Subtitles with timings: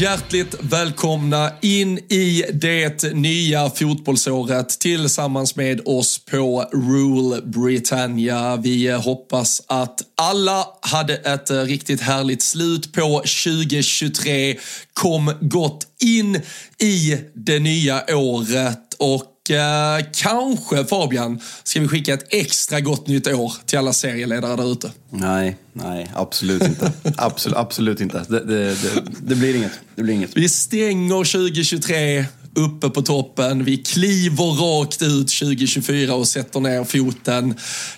[0.00, 8.56] hjärtligt välkomna in i det nya fotbollsåret tillsammans med oss på Rule Britannia.
[8.56, 14.56] Vi hoppas att alla hade ett riktigt härligt slut på 2023,
[14.92, 16.40] kom gott in
[16.78, 23.26] i det nya året och Eh, kanske Fabian ska vi skicka ett extra gott nytt
[23.26, 24.92] år till alla serieledare där ute.
[25.10, 26.92] Nej, nej, absolut inte.
[27.16, 28.24] Absolut, absolut inte.
[28.28, 29.72] Det, det, det, det blir inget.
[29.94, 30.36] Det blir inget.
[30.36, 33.64] Vi stänger 2023 uppe på toppen.
[33.64, 37.54] Vi kliver rakt ut 2024 och sätter ner foten.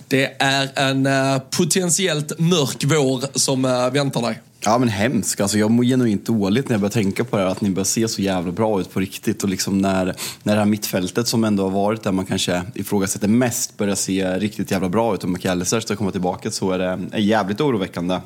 [0.08, 4.40] Det är en eh, potentiellt mörk vår som eh, väntar dig.
[4.60, 5.40] Ja men hemskt.
[5.40, 7.84] Alltså, jag mår genuint dåligt när jag börjar tänka på det här, att ni börjar
[7.84, 9.42] se så jävla bra ut på riktigt.
[9.42, 10.04] Och liksom när,
[10.42, 14.38] när det här mittfältet som ändå har varit där man kanske ifrågasätter mest börjar se
[14.38, 18.20] riktigt jävla bra ut och McAllister ska komma tillbaka så är det är jävligt oroväckande.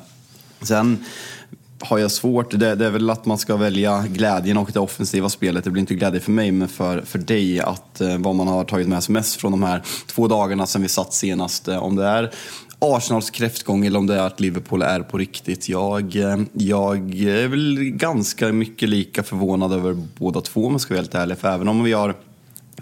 [0.61, 1.05] Sen
[1.79, 5.29] har jag svårt, det, det är väl att man ska välja glädjen och det offensiva
[5.29, 5.63] spelet.
[5.63, 7.59] Det blir inte glädje för mig, men för, för dig.
[7.59, 10.81] Att eh, vad man har tagit med sig mest från de här två dagarna sen
[10.81, 11.67] vi satt senast.
[11.67, 12.31] Eh, om det är
[12.83, 15.69] Arsenals kräftgång eller om det är att Liverpool är på riktigt.
[15.69, 20.93] Jag, eh, jag är väl ganska mycket lika förvånad över båda två om jag ska
[20.93, 21.37] vara helt ärlig.
[21.37, 22.15] För även om vi har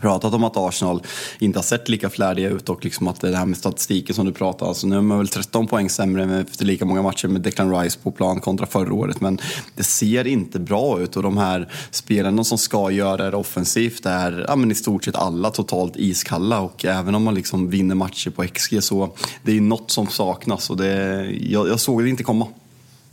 [0.01, 1.03] pratat om att Arsenal
[1.39, 4.33] inte har sett lika flärdiga ut och liksom att det här med statistiken som du
[4.33, 7.79] pratar alltså nu är man väl 13 poäng sämre efter lika många matcher med Declan
[7.79, 9.39] Rice på plan kontra förra året men
[9.75, 14.45] det ser inte bra ut och de här spelarna som ska göra det offensivt är
[14.47, 18.29] ja, men i stort sett alla totalt iskalla och även om man liksom vinner matcher
[18.29, 19.09] på XG så
[19.43, 22.47] det är något som saknas och det, jag, jag såg det inte komma.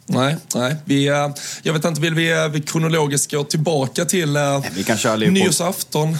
[0.07, 0.77] Nej, nej.
[0.85, 1.29] Vi, eh,
[1.63, 5.17] jag vet inte, vill vi, eh, vi kronologiskt gå tillbaka till eh, vi kan köra
[5.17, 5.43] Liverpool.
[5.43, 6.19] nyårsafton?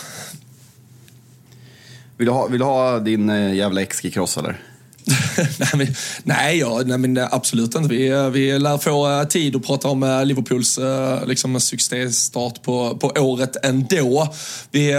[2.17, 4.57] Vill du ha, vill du ha din eh, jävla XG-cross eller?
[5.59, 5.87] nej, men,
[6.23, 7.89] nej, ja, nej, men eh, absolut inte.
[7.89, 10.79] Vi, eh, vi lär få eh, tid att prata om Liverpools
[11.27, 14.35] liksom, succéstart på, på året ändå.
[14.71, 14.93] Vi,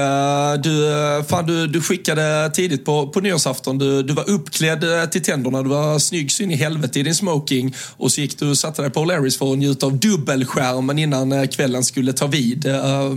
[0.64, 0.94] du,
[1.30, 3.78] fan, du, du skickade tidigt på, på nyårsafton.
[3.78, 5.64] Du, du var uppklädd till tänderna.
[5.64, 7.76] Du var snygg så in i helvete i din smoking.
[7.98, 11.48] Och så gick du och satte dig på Larrys för att njuta av dubbelskärmen innan
[11.48, 12.62] kvällen skulle ta vid.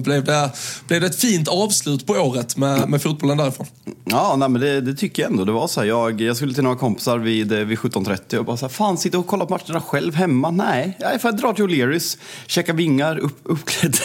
[0.03, 0.50] blev, det,
[0.89, 3.67] blev det ett fint avslut på året med, med fotbollen därifrån?
[4.05, 5.45] Ja, nej, men det, det tycker jag ändå.
[5.45, 8.45] Det var så här, jag, jag skulle till några kompisar vid, eh, vid 17.30 och
[8.45, 10.51] bara så här, fan sitta och kolla på matcherna själv hemma?
[10.51, 13.97] Nej, jag får dra till O'Learys, käka vingar, upp, uppklädd.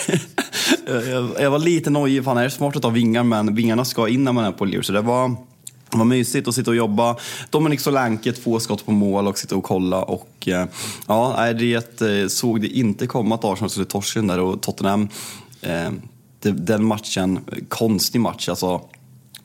[1.10, 3.24] jag, jag var lite nojig, fan är det smart att ta vingar?
[3.24, 4.82] Men vingarna ska in när man är på O'Learys.
[4.82, 5.30] Så det var,
[5.92, 7.16] det var mysigt att sitta och jobba.
[7.50, 10.04] Dominic Solanke, två skott på mål och sitta och kolla.
[10.04, 10.66] Och, eh,
[11.08, 15.10] ja, det såg det inte komma att Arsenal skulle torska den där och Tottenham,
[15.62, 15.92] eh,
[16.42, 18.82] den matchen, konstig match alltså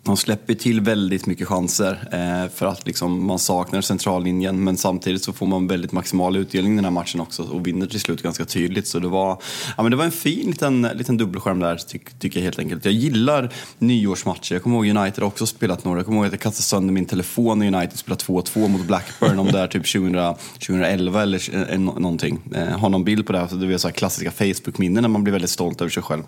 [0.02, 5.24] de släpper till väldigt mycket chanser eh, för att liksom, man saknar centrallinjen men samtidigt
[5.24, 8.22] så får man väldigt maximal utdelning i den här matchen också och vinner till slut
[8.22, 8.86] ganska tydligt.
[8.86, 9.42] Så det var,
[9.76, 12.84] ja, men det var en fin liten, liten dubbelskärm där tycker tyck jag helt enkelt.
[12.84, 14.54] Jag gillar nyårsmatcher.
[14.54, 15.98] Jag kommer ihåg United har också spelat några.
[15.98, 19.38] Jag kommer ihåg att jag kastade sönder min telefon när United spelade 2-2 mot Blackburn
[19.38, 22.40] om det är typ 2000, 2011 eller eh, någonting.
[22.54, 23.38] Eh, har någon bild på det?
[23.38, 23.56] Här.
[23.56, 26.22] Det är så här klassiska Facebook-minnen när man blir väldigt stolt över sig själv.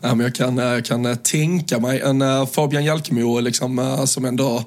[0.00, 4.24] Nej, men jag kan, jag kan eh, tänka mig en eh, Fabian Jalkemo liksom, som
[4.24, 4.64] ändå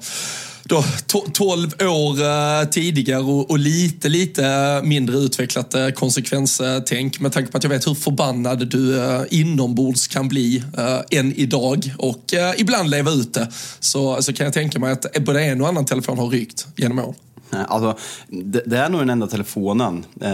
[0.64, 0.84] då,
[1.32, 7.70] 12 år tidigare och, och, lite, lite mindre utvecklat konsekvenstänk med tanke på att jag
[7.70, 10.64] vet hur förbannad du inombords kan bli
[11.10, 13.48] än idag och ibland leva ut det.
[13.80, 16.98] Så, så kan jag tänka mig att både en och annan telefon har rykt genom
[16.98, 17.14] åren.
[17.50, 17.98] Alltså,
[18.28, 20.04] det, det är nog den enda telefonen.
[20.20, 20.30] Eh,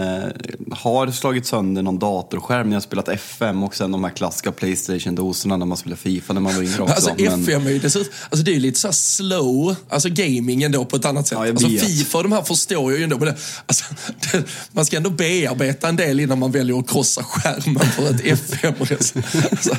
[0.70, 5.56] har slagit sönder någon datorskärm när jag spelat FM och sen de här klassiska Playstation-doserna
[5.56, 6.94] när man spelar Fifa när man var yngre också.
[6.94, 10.08] Alltså men- FM är ju dessutom, alltså det är ju lite så här slow, alltså
[10.08, 11.38] gaming ändå på ett annat sätt.
[11.42, 11.68] Ja, alltså.
[11.68, 13.36] Fifa och de här förstår jag ju ändå, men det,
[13.66, 13.84] alltså,
[14.32, 18.20] det, man ska ändå bearbeta en del innan man väljer att krossa skärmen för ett
[18.24, 18.74] FM.
[18.80, 19.74] Alltså,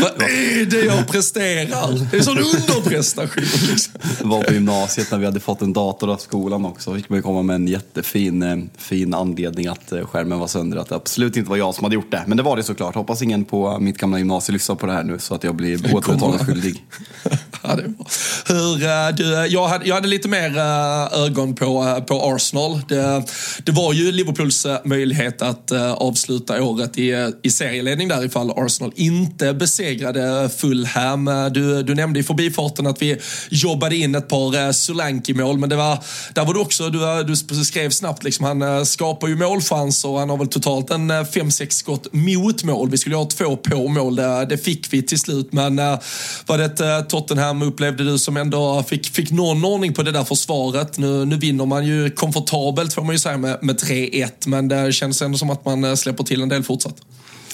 [0.00, 2.08] vad är det jag presterar?
[2.10, 3.92] Det är en sån underprestation liksom.
[4.20, 6.79] var på gymnasiet när vi hade fått en dator av skolan också.
[6.80, 10.78] Fick man ju komma med en jättefin eh, fin anledning att eh, skärmen var sönder.
[10.78, 12.24] Att det absolut inte var jag som hade gjort det.
[12.26, 12.94] Men det var det såklart.
[12.94, 15.94] Hoppas ingen på mitt gamla gymnasium lyssnar på det här nu så att jag blir
[15.94, 16.84] återbetalningsskyldig.
[17.62, 17.82] Ja, det.
[18.46, 20.58] Hur, eh, du, jag, hade, jag hade lite mer
[21.26, 22.80] ögon på, på Arsenal.
[22.88, 23.22] Det,
[23.64, 29.54] det var ju Liverpools möjlighet att avsluta året i, i serieledning där ifall Arsenal inte
[29.54, 31.30] besegrade Fulham.
[31.54, 33.18] Du, du nämnde i förbifarten att vi
[33.50, 35.98] jobbade in ett par Solanke-mål, men det var,
[36.34, 40.08] där var du också, du, eh, du skrev snabbt, liksom, han eh, skapar ju målchanser
[40.08, 42.90] och han har väl totalt en eh, fem sex skott mot mål.
[42.90, 45.98] Vi skulle ju ha två på mål, det, det fick vi till slut, men eh,
[46.46, 50.24] var det ett Tottenham upplevde du som ändå fick, fick någon ordning på det där
[50.24, 50.98] försvaret?
[50.98, 54.92] Nu, nu vinner man ju komfortabelt får man ju säga med, med 3-1, men det
[54.92, 56.96] känns ändå som att man släpper till en del fortsatt.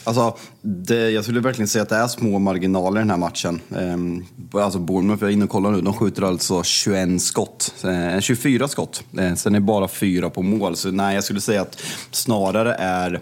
[0.07, 3.61] Alltså, det, jag skulle verkligen säga att det är små marginaler i den här matchen.
[3.77, 7.75] Ehm, alltså Bournemouth, jag är inne och kollar nu, de skjuter alltså 21 skott.
[7.85, 9.03] Ehm, 24 skott.
[9.19, 10.77] Ehm, sen är det bara fyra på mål.
[10.77, 13.21] Så nej, jag skulle säga att snarare är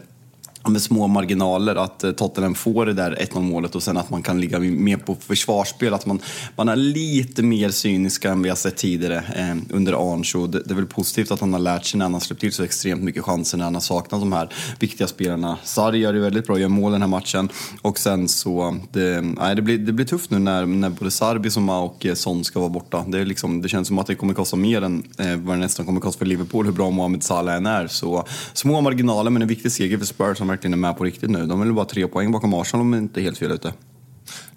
[0.69, 4.23] med små marginaler att eh, Tottenham får det där 1-0 målet och sen att man
[4.23, 5.95] kan ligga mer på försvarsspel.
[5.95, 6.21] Att man,
[6.57, 10.47] man är lite mer cyniska än vi har sett tidigare eh, under Arncho.
[10.47, 12.53] Det, det är väl positivt att han har lärt sig när han har släppt till
[12.53, 15.59] så extremt mycket chanser när han har saknat de här viktiga spelarna.
[15.65, 17.49] Sarri gör det väldigt bra, gör mål den här matchen.
[17.83, 21.51] Och sen så, det, nej, det, blir, det blir tufft nu när, när både Sarbi
[21.51, 23.05] som och eh, Son ska vara borta.
[23.09, 25.61] Det, är liksom, det känns som att det kommer kosta mer än eh, vad det
[25.61, 27.87] nästan kommer kosta för Liverpool, hur bra Mohamed Salah än är.
[27.87, 31.31] Så små marginaler, men en viktig seger för Spurs som verkligen är med på riktigt
[31.31, 31.47] nu.
[31.47, 33.73] De är väl bara tre poäng bakom Arsenal om inte helt fel ute.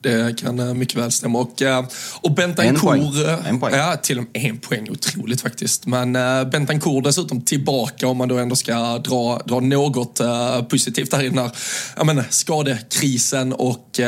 [0.01, 1.39] Det kan eh, mycket väl stämma.
[1.39, 1.85] Och, eh,
[2.21, 2.31] och.
[2.31, 3.27] Bentancourt...
[3.27, 3.75] eh, En poäng.
[3.75, 4.89] Ja, till och med en poäng.
[4.89, 5.85] Otroligt faktiskt.
[5.85, 10.21] Men uh, Bentancourt dessutom tillbaka om man då ändå ska dra, dra något
[10.69, 11.51] positivt där i den här
[11.97, 14.05] ja, men, skadekrisen och uh,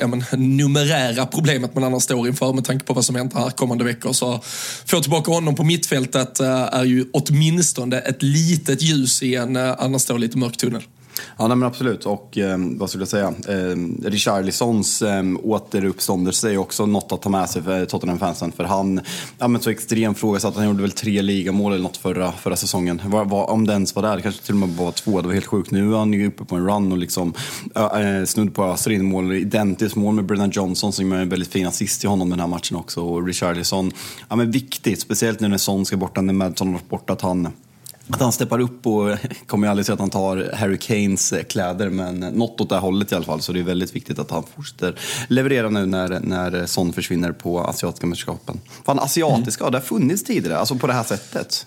[0.00, 0.24] ja, men,
[0.56, 4.12] numerära problemet man annars står inför med tanke på vad som händer här kommande veckor.
[4.12, 4.40] Så
[4.86, 10.04] få tillbaka honom på mittfältet är ju åtminstone ett litet ljus i en uh, annars
[10.04, 10.82] då lite mörk tunnel.
[11.38, 12.06] Ja, nej, men absolut.
[12.06, 13.34] Och eh, vad skulle jag säga?
[13.48, 18.52] Eh, Richarlisons eh, återuppståndelse är också något att ta med sig för Tottenham-fansen.
[18.52, 19.00] För han,
[19.38, 22.32] ja men så extrem fråga så att han gjorde väl tre ligamål eller något förra,
[22.32, 23.00] förra säsongen.
[23.04, 25.20] Var, var, om det ens var där, kanske till och med bara var två.
[25.20, 25.70] Det var helt sjukt.
[25.70, 27.34] Nu är han ju uppe på en run och liksom
[27.74, 29.32] eh, snudd på öser in mål.
[29.32, 32.46] Identiskt mål med Brennan Johnson som gör en väldigt fin assist till honom den här
[32.46, 33.00] matchen också.
[33.00, 33.92] Och Richarlison,
[34.28, 35.00] ja men viktigt.
[35.00, 37.48] Speciellt nu när Son ska borta, när Madson har borta, att han
[38.08, 39.16] att han steppar upp och
[39.46, 42.74] kommer ju aldrig säga att han tar Harry Kanes eh, kläder, men något åt det
[42.74, 43.40] här hållet i alla fall.
[43.40, 47.60] Så det är väldigt viktigt att han fortsätter leverera nu när, när Son försvinner på
[47.60, 48.60] asiatiska mästerskapen.
[48.84, 51.66] Fan, asiatiska, det har funnits tidigare, alltså på det här sättet.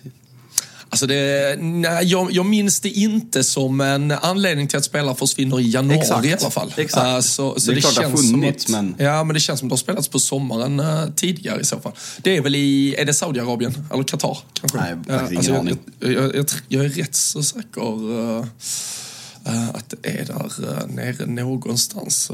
[0.89, 5.59] Alltså det, nej, jag, jag minns det inte som en anledning till att spelare försvinner
[5.59, 6.25] i januari Exakt.
[6.25, 6.73] i alla fall.
[6.77, 7.05] Exakt.
[7.07, 9.67] Uh, så, så Det det känns som funnits, att, men- Ja, men det känns som
[9.67, 11.91] att det har spelats på sommaren uh, tidigare i så fall.
[12.17, 14.77] Det är väl i, är det Saudiarabien eller Qatar kanske?
[14.77, 15.77] Nej, faktiskt ingen aning.
[15.99, 18.45] jag, jag, jag, jag är rätt så säker uh,
[19.47, 22.31] uh, att det är där uh, nere någonstans.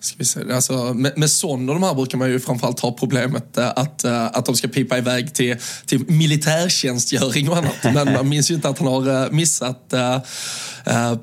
[0.00, 0.52] Ska vi se.
[0.52, 4.04] Alltså, med, med Son och de här brukar man ju framförallt ha problemet eh, att,
[4.04, 5.56] eh, att de ska pipa iväg till,
[5.86, 7.76] till militärtjänstgöring och annat.
[7.94, 10.18] Men man minns ju inte att han har eh, missat eh,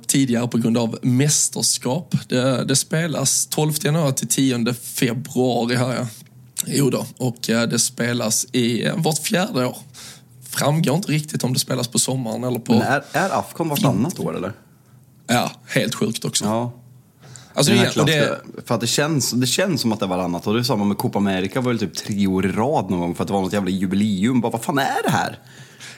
[0.07, 2.15] tidigare på grund av mästerskap.
[2.27, 6.07] Det, det spelas 12 januari till 10 februari här ja.
[6.65, 9.77] Jo då, och det spelas i vart fjärde år.
[10.49, 12.73] Framgår inte riktigt om det spelas på sommaren eller på...
[12.73, 14.53] Men är, är Afcon vartannat år eller?
[15.27, 16.45] Ja, helt sjukt också.
[16.45, 16.82] Ja.
[17.53, 20.47] Alltså, Den här det, För att det känns, det känns som att det är varannat.
[20.47, 22.99] Och det är samma med Copa America var väl typ tre år i rad någon
[22.99, 24.41] gång för att det var något jävla jubileum.
[24.41, 25.39] Bara, vad fan är det här?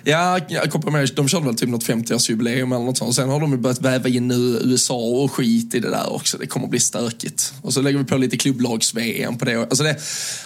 [0.07, 3.15] Ja, Copa America, de körde väl typ något 50-årsjubileum eller något sånt.
[3.15, 6.38] Sen har de ju börjat väva in nu USA och skit i det där också.
[6.38, 7.53] Det kommer att bli stökigt.
[7.62, 9.62] Och så lägger vi på lite klubblags-VM på det.
[9.62, 9.97] Alltså det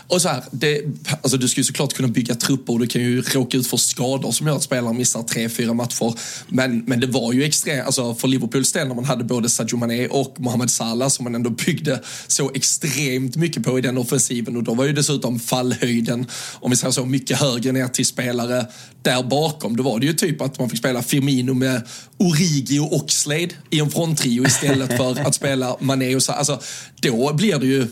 [0.08, 0.82] och så här, det,
[1.22, 3.78] alltså du ska ju såklart kunna bygga trupper och du kan ju råka ut för
[3.78, 6.14] skador som gör att spelare missar tre, fyra matcher.
[6.48, 9.78] Men, men det var ju extremt, alltså för Liverpools del när man hade både Sadio
[9.78, 14.58] Mané och Mohamed Salah som man ändå byggde så extremt mycket på i den offensiven.
[14.58, 18.66] Och då var ju dessutom fallhöjden, om vi säger så, mycket högre ner till spelare
[19.02, 19.76] där bak bakom.
[19.76, 21.82] Då var det ju typ att man fick spela Firmino med
[22.18, 26.32] Origi och Oxlade i en fronttrio istället för att spela Mané och så.
[26.32, 26.62] Alltså,
[27.02, 27.88] då blir det ju,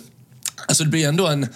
[0.68, 1.48] alltså det blir ändå en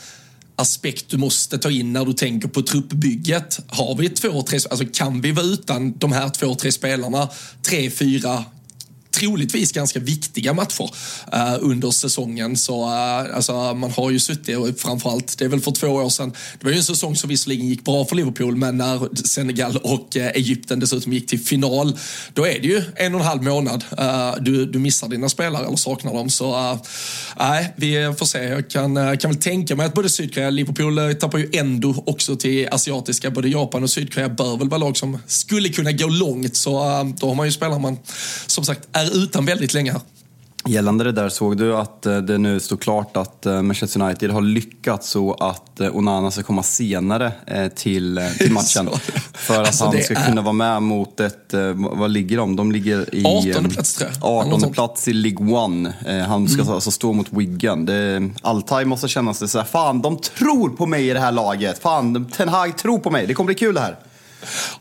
[0.56, 3.60] aspekt du måste ta in när du tänker på truppbygget.
[3.68, 7.30] Har vi två, tre, alltså kan vi vara utan de här två, tre spelarna
[7.62, 8.46] tre, fyra
[9.22, 10.90] troligtvis ganska viktiga matcher
[11.34, 12.58] uh, under säsongen.
[12.58, 16.10] Så uh, alltså, man har ju suttit, och framförallt, det är väl för två år
[16.10, 19.78] sedan, det var ju en säsong som visserligen gick bra för Liverpool, men när Senegal
[19.78, 21.98] och uh, Egypten dessutom gick till final,
[22.34, 23.84] då är det ju en och en halv månad
[24.40, 26.30] du, du missar dina spelare eller saknar dem.
[26.30, 26.80] Så
[27.40, 28.44] nej, vi får se.
[28.44, 32.36] Jag kan, kan väl tänka mig att både Sydkorea och Liverpool tappar ju ändå också
[32.36, 33.32] till asiatiska.
[33.32, 36.72] Både Japan och Sydkorea bör väl vara lag som skulle kunna gå långt, så
[37.18, 37.98] då har man ju spelare man
[38.48, 40.02] som sagt är utan väldigt länge här.
[40.66, 44.32] Gällande det där, såg du att eh, det nu står klart att eh, Manchester United
[44.32, 47.32] har lyckats så att eh, Onana ska komma senare
[47.76, 48.90] till, till matchen?
[49.34, 50.26] För att alltså, han ska är...
[50.26, 52.56] kunna vara med mot ett, vad ligger de?
[52.56, 53.54] De ligger i...
[53.56, 54.54] 18 plats tror jag.
[54.54, 55.94] 18 plats i League One.
[56.28, 56.74] Han ska mm.
[56.74, 57.86] alltså stå mot Wigan.
[57.86, 61.82] Det, Altaj måste känna sig såhär, fan de tror på mig i det här laget.
[61.82, 63.28] Fan, Ten Hag tror på mig.
[63.28, 63.98] Det kommer bli kul det här.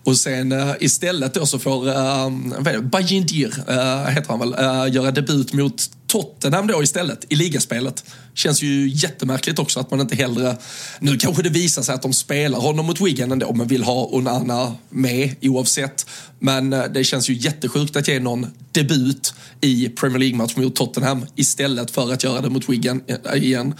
[0.04, 2.26] Och sen uh, istället då så får eh,
[2.74, 7.36] uh, Bajindir, uh, eh, heter han väl, uh, göra debut mot Tottenham då istället i
[7.36, 8.04] ligaspelet.
[8.34, 10.56] Känns ju jättemärkligt också att man inte hellre...
[11.00, 14.08] Nu kanske det visar sig att de spelar honom mot Wigan ändå, men vill ha
[14.10, 16.06] Onana med oavsett.
[16.38, 21.90] Men det känns ju jättesjukt att ge någon debut i Premier League-match mot Tottenham istället
[21.90, 23.02] för att göra det mot Wigan
[23.34, 23.74] igen.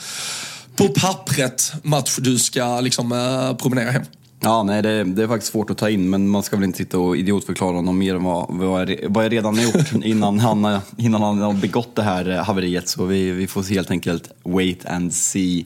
[0.76, 3.08] På pappret match du ska liksom
[3.58, 4.04] promenera hem.
[4.42, 6.78] Ja, nej, det, det, är faktiskt svårt att ta in, men man ska väl inte
[6.78, 10.38] sitta och idiotförklara honom mer än vad, vad, jag, vad jag redan har gjort innan
[10.38, 12.88] han, innan han har begått det här haveriet.
[12.88, 15.64] Så vi, vi får helt enkelt wait and see.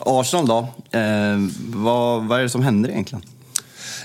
[0.00, 0.58] Arsenal då,
[0.98, 3.22] eh, vad, vad är det som händer egentligen?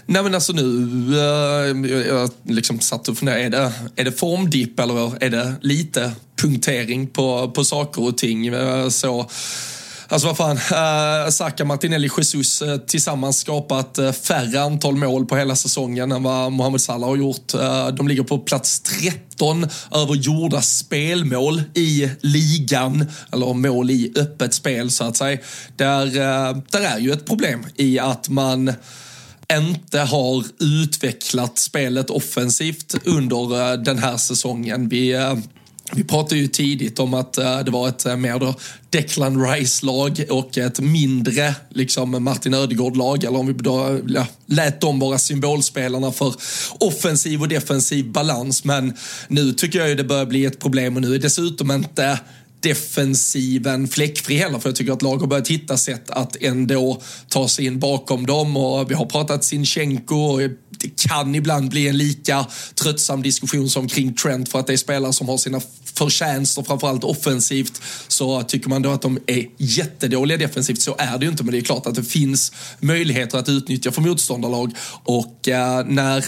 [0.05, 4.79] Nej men alltså nu, uh, jag liksom satt och funderade, är det, är det formdipp
[4.79, 8.51] eller är det lite punktering på, på saker och ting?
[8.89, 9.29] Så
[10.13, 15.35] Alltså vad fan, uh, Saka, Martinelli, Jesus uh, tillsammans skapat uh, färre antal mål på
[15.35, 17.53] hela säsongen än vad Mohamed Salah har gjort.
[17.55, 24.53] Uh, de ligger på plats 13 över gjorda spelmål i ligan, eller mål i öppet
[24.53, 25.37] spel så att säga.
[25.75, 26.05] Där,
[26.71, 28.73] där är ju ett problem i att man
[29.57, 34.89] inte har utvecklat spelet offensivt under den här säsongen.
[34.89, 35.35] Vi
[35.91, 38.55] vi pratade ju tidigt om att eh, det var ett eh, mer då
[38.89, 43.23] Declan Rice-lag och ett mindre liksom Martin Ödegård-lag.
[43.23, 46.35] Eller om vi då ja, lät dem vara symbolspelarna för
[46.79, 48.63] offensiv och defensiv balans.
[48.63, 48.93] Men
[49.27, 52.19] nu tycker jag ju det börjar bli ett problem och nu är dessutom inte
[52.63, 54.59] defensiven fläckfri heller.
[54.59, 58.25] För jag tycker att lag har börjat hitta sätt att ändå ta sig in bakom
[58.25, 58.57] dem.
[58.57, 60.39] Och vi har pratat Sinchenko och
[60.69, 64.77] det kan ibland bli en lika tröttsam diskussion som kring Trent för att det är
[64.77, 65.61] spelare som har sina
[65.97, 67.81] förtjänster, framförallt offensivt.
[68.07, 71.43] Så tycker man då att de är jättedåliga defensivt så är det ju inte.
[71.43, 74.75] Men det är klart att det finns möjligheter att utnyttja för motståndarlag.
[75.03, 76.25] Och eh, när,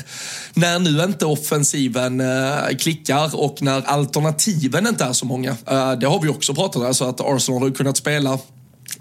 [0.54, 5.50] när nu inte offensiven eh, klickar och när alternativen inte är så många.
[5.50, 8.40] Eh, det har vi också pratat om, alltså att Arsenal har kunnat spela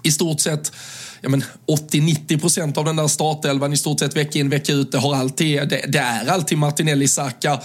[0.03, 0.71] i stort sett
[1.21, 1.29] ja,
[1.67, 4.91] 80-90 procent av den där startelvan i stort sett vecka in vecka ut.
[4.91, 7.59] Det, har alltid, det, det är alltid Martinelli, Saka,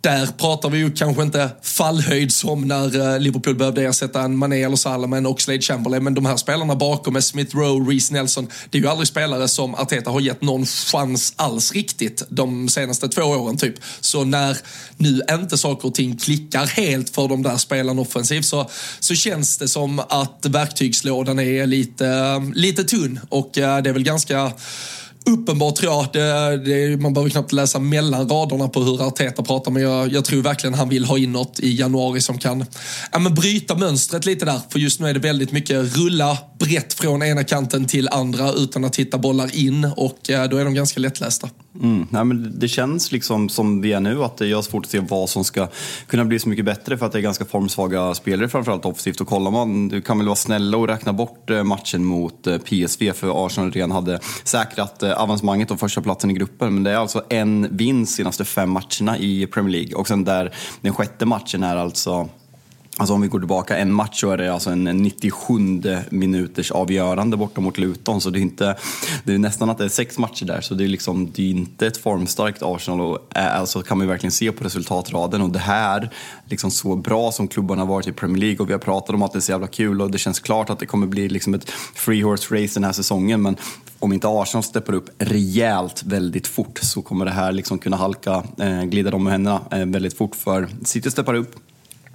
[0.00, 4.62] där pratar vi ju kanske inte fallhöjd som när eh, Liverpool behövde ersätta en Mané
[4.62, 6.04] eller Salah med en Oxlade Chamberlain.
[6.04, 8.48] Men de här spelarna bakom med Smith Rowe, Reece Nelson.
[8.70, 13.08] Det är ju aldrig spelare som Arteta har gett någon chans alls riktigt de senaste
[13.08, 13.74] två åren typ.
[14.00, 14.58] Så när
[14.96, 19.58] nu inte saker och ting klickar helt för de där spelarna offensivt så, så känns
[19.58, 23.20] det som att verktygslådan är lite, eh, lite tunn.
[23.28, 24.52] Och eh, det är väl ganska
[25.26, 26.12] uppenbart tror jag.
[26.12, 30.24] Det, det, man behöver knappt läsa mellan raderna på hur Arteta pratar, men jag, jag,
[30.24, 32.64] tror verkligen han vill ha in något i januari som kan
[33.12, 34.60] ja, men bryta mönstret lite där.
[34.70, 38.84] För just nu är det väldigt mycket rulla brett från ena kanten till andra utan
[38.84, 41.48] att hitta bollar in och eh, då är de ganska lättlästa.
[41.82, 42.06] Mm.
[42.10, 45.00] Nej, men det känns liksom som det är nu att jag har svårt att se
[45.00, 45.68] vad som ska
[46.06, 49.20] kunna bli så mycket bättre för att det är ganska formsvaga spelare framförallt offensivt.
[49.20, 52.58] Och kollar man, du kan väl vara snälla och räkna bort eh, matchen mot eh,
[52.58, 56.74] PSV för Arsenal redan hade säkrat eh, avancemanget och första platsen i gruppen.
[56.74, 60.54] Men det är alltså en vinst senaste fem matcherna i Premier League och sen där
[60.80, 62.28] den sjätte matchen är alltså
[62.98, 65.54] Alltså om vi går tillbaka en match så är det alltså en 97
[66.10, 68.20] minuters avgörande borta mot Luton.
[68.20, 68.76] Så det är, inte,
[69.24, 70.60] det är nästan att det är sex matcher där.
[70.60, 73.00] Så det är, liksom, det är inte ett formstarkt Arsenal.
[73.00, 75.42] Och, eh, alltså kan man ju verkligen se på resultatraden.
[75.42, 76.10] Och det här,
[76.44, 78.58] liksom så bra som klubbarna har varit i Premier League.
[78.58, 80.02] Och vi har pratat om att det är så jävla kul.
[80.02, 82.92] Och det känns klart att det kommer bli liksom ett free horse race den här
[82.92, 83.42] säsongen.
[83.42, 83.56] Men
[83.98, 88.44] om inte Arsenal steppar upp rejält väldigt fort så kommer det här liksom kunna halka,
[88.58, 90.34] eh, glida dem med händerna eh, väldigt fort.
[90.34, 91.54] För City steppar upp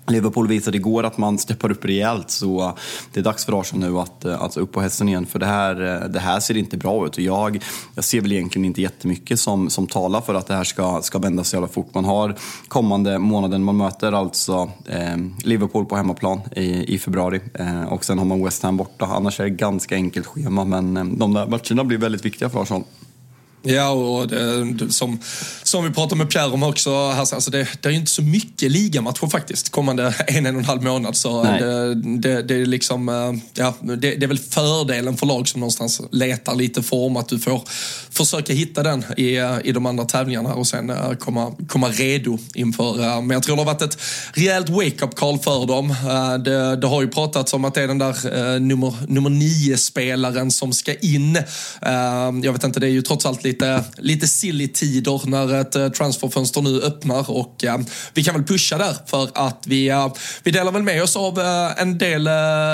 [0.07, 2.77] Liverpool visade igår att man steppar upp rejält så
[3.13, 5.45] det är dags för Arsenal nu att, eh, att upp på hästen igen för det
[5.45, 7.17] här, eh, det här ser inte bra ut.
[7.17, 7.63] Och jag,
[7.95, 11.19] jag ser väl egentligen inte jättemycket som, som talar för att det här ska, ska
[11.19, 11.93] vända sig jävla fort.
[11.93, 12.35] Man har
[12.67, 18.17] kommande månaden, man möter alltså eh, Liverpool på hemmaplan i, i februari eh, och sen
[18.17, 19.05] har man West Ham borta.
[19.05, 22.61] Annars är det ganska enkelt schema men eh, de där matcherna blir väldigt viktiga för
[22.61, 22.83] Arsenal.
[23.63, 25.19] Ja, och det, som,
[25.63, 28.71] som vi pratade med Pierre om också, alltså det, det är ju inte så mycket
[28.71, 31.15] ligamatcher faktiskt kommande en, en och en halv månad.
[31.17, 35.47] Så det, det, det, är liksom, eh, ja, det, det, är väl fördelen för lag
[35.47, 37.61] som någonstans letar lite form, att du får
[38.09, 42.37] försöka hitta den i, eh, i de andra tävlingarna och sen eh, komma, komma redo
[42.53, 43.21] inför.
[43.21, 43.97] Men jag tror det har varit ett
[44.33, 45.95] rejält wake-up call för dem.
[46.43, 50.73] Det, det har ju pratats om att det är den där nummer, nummer nio-spelaren som
[50.73, 51.37] ska in.
[52.43, 55.89] Jag vet inte, det är ju trots allt lite, lite silly tider när ett eh,
[55.89, 57.77] transferfönster nu öppnar och eh,
[58.13, 61.39] vi kan väl pusha där för att vi, eh, vi delar väl med oss av
[61.39, 62.33] eh, en del eh,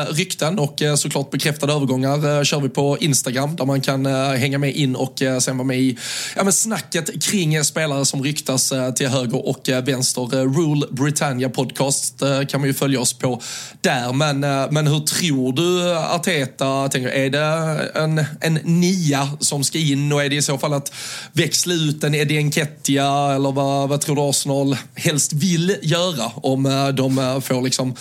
[0.09, 4.29] rykten och eh, såklart bekräftade övergångar eh, kör vi på Instagram där man kan eh,
[4.29, 5.97] hänga med in och sen vara med i
[6.35, 10.21] ja, men snacket kring spelare som ryktas till höger och vänster.
[10.21, 13.41] Rule Britannia podcast kan man ju följa oss på
[13.81, 14.13] där.
[14.13, 14.39] Men,
[14.73, 17.09] men hur tror du Arteta tänker?
[17.09, 20.73] Är det en, en nia som ska in och är det i så fall fall
[20.73, 20.93] att
[21.33, 26.65] växla ut en Eddie Nketiah eller vad, vad tror du Arsenal helst vill göra om
[26.65, 27.95] eh, de eh, får liksom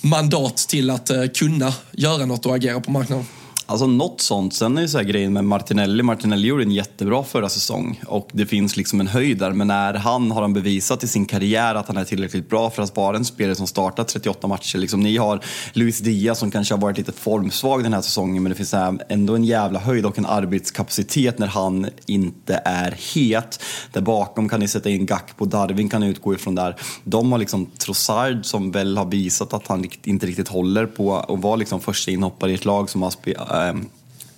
[0.00, 3.26] mandat till att eh, kunna göra något och agera på marknaden?
[3.66, 4.54] Alltså något sånt.
[4.54, 6.02] Sen är ju så här grejen med Martinelli.
[6.02, 9.50] Martinelli gjorde en jättebra förra säsong och det finns liksom en höjd där.
[9.50, 12.82] Men när han har han bevisat i sin karriär att han är tillräckligt bra för
[12.82, 14.78] att vara en spelare som startar 38 matcher.
[14.78, 15.40] Liksom, ni har
[15.72, 18.74] Luis Diaz som kanske har varit lite formsvag den här säsongen men det finns
[19.08, 23.62] ändå en jävla höjd och en arbetskapacitet när han inte är het.
[23.92, 26.76] Där bakom kan ni sätta in Gakpo, Darwin kan utgå ifrån där.
[27.04, 31.42] De har liksom Trossard som väl har visat att han inte riktigt håller på att
[31.42, 33.86] vara liksom första inhoppare i ett lag som har spelat Ehm,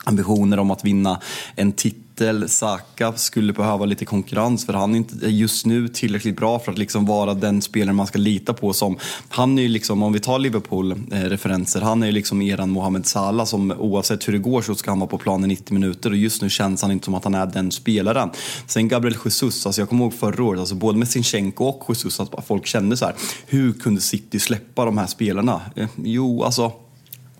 [0.05, 1.21] ambitioner om att vinna
[1.57, 2.49] en titel.
[2.49, 6.79] Saka skulle behöva lite konkurrens för han är inte just nu tillräckligt bra för att
[6.79, 8.73] liksom vara den spelare man ska lita på.
[8.73, 12.71] Som, han är ju liksom, om vi tar Liverpool-referenser, eh, han är ju liksom eran
[12.71, 16.11] Mohamed Salah som oavsett hur det går så ska han vara på planen 90 minuter
[16.11, 18.31] och just nu känns han inte som att han är den spelaren.
[18.67, 22.21] Sen Gabriel Jesus, alltså jag kommer ihåg förra året, alltså både med Sinchenko och Jesus,
[22.21, 23.15] att folk kände så här,
[23.47, 25.61] hur kunde City släppa de här spelarna?
[25.77, 26.73] Eh, jo, alltså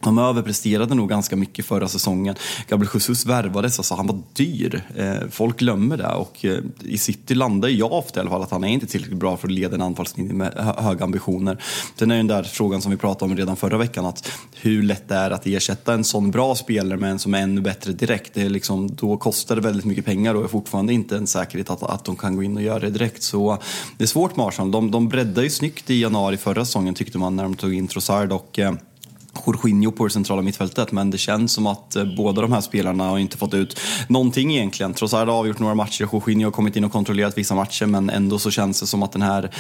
[0.05, 2.35] de överpresterade nog ganska mycket förra säsongen.
[2.69, 4.83] Gabriel Jesus värvades, alltså han var dyr.
[4.97, 8.51] Eh, folk glömmer det och eh, i City landar jag ofta i alla fall att
[8.51, 11.63] han är inte tillräckligt bra för att leda en anfallslinje med höga ambitioner.
[11.99, 14.83] Sen är ju den där frågan som vi pratade om redan förra veckan, att hur
[14.83, 17.93] lätt det är att ersätta en sån bra spelare med en som är ännu bättre
[17.93, 18.35] direkt.
[18.35, 21.71] Det är liksom, då kostar det väldigt mycket pengar och är fortfarande inte en säkerhet
[21.71, 23.23] att, att de kan gå in och göra det direkt.
[23.23, 23.59] Så
[23.99, 24.71] det är svårt med Arsenal.
[24.71, 27.89] De, de breddade ju snyggt i januari förra säsongen tyckte man när de tog in
[27.89, 28.73] Trossard och eh,
[29.47, 33.05] Jorginho på det centrala mittfältet men det känns som att eh, båda de här spelarna
[33.05, 34.95] har inte fått ut någonting egentligen.
[34.95, 38.39] Trossard har avgjort några matcher, Jorginho har kommit in och kontrollerat vissa matcher men ändå
[38.39, 39.51] så känns det som att den här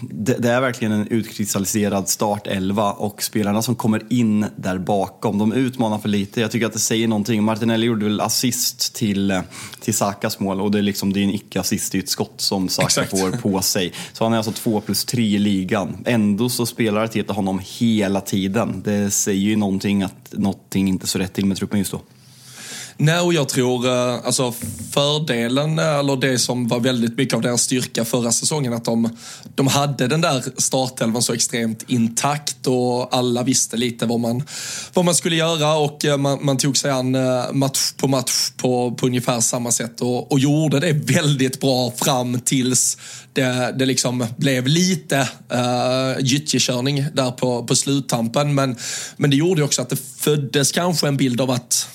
[0.00, 5.52] det, det, är verkligen en utkristalliserad startelva och spelarna som kommer in där bakom, de
[5.52, 6.40] utmanar för lite.
[6.40, 7.44] Jag tycker att det säger någonting.
[7.44, 9.40] Martinelli gjorde väl assist till,
[9.80, 12.68] till Sakas mål och det är, liksom, det är en icke-assist i ett skott som
[12.68, 13.10] Saka Exakt.
[13.10, 13.92] får på sig.
[14.12, 15.96] Så han är alltså 2 plus 3 i ligan.
[16.04, 18.82] Ändå så spelar Arteta honom hela tiden.
[18.84, 22.00] Det säger ju någonting att någonting inte så rätt till med truppen just då.
[23.00, 24.54] Nej, och jag tror eh, alltså
[24.90, 29.16] fördelen, eh, eller det som var väldigt mycket av deras styrka förra säsongen, att de,
[29.54, 34.42] de hade den där startelvan så extremt intakt och alla visste lite vad man,
[34.94, 37.16] vad man skulle göra och eh, man, man tog sig an
[37.52, 42.40] match på match på, på ungefär samma sätt och, och gjorde det väldigt bra fram
[42.40, 42.98] tills
[43.32, 48.54] det, det liksom blev lite uh, gyttjekörning där på, på sluttampen.
[48.54, 48.76] Men,
[49.16, 51.88] men det gjorde också att det föddes kanske en bild av att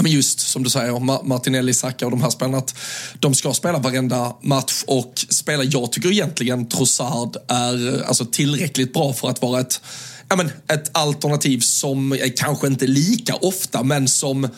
[0.00, 2.74] men just som du säger, Martinelli, Saka och de här spelarna, att
[3.18, 5.64] de ska spela varenda match och spela.
[5.64, 9.80] Jag tycker egentligen Trossard är alltså, tillräckligt bra för att vara ett,
[10.28, 14.48] ja, men, ett alternativ som är kanske inte lika ofta, men som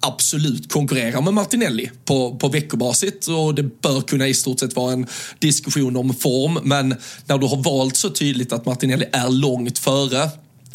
[0.00, 4.92] absolut konkurrerar med Martinelli på, på veckobasis och det bör kunna i stort sett vara
[4.92, 5.06] en
[5.38, 6.58] diskussion om form.
[6.62, 6.88] Men
[7.26, 10.30] när du har valt så tydligt att Martinelli är långt före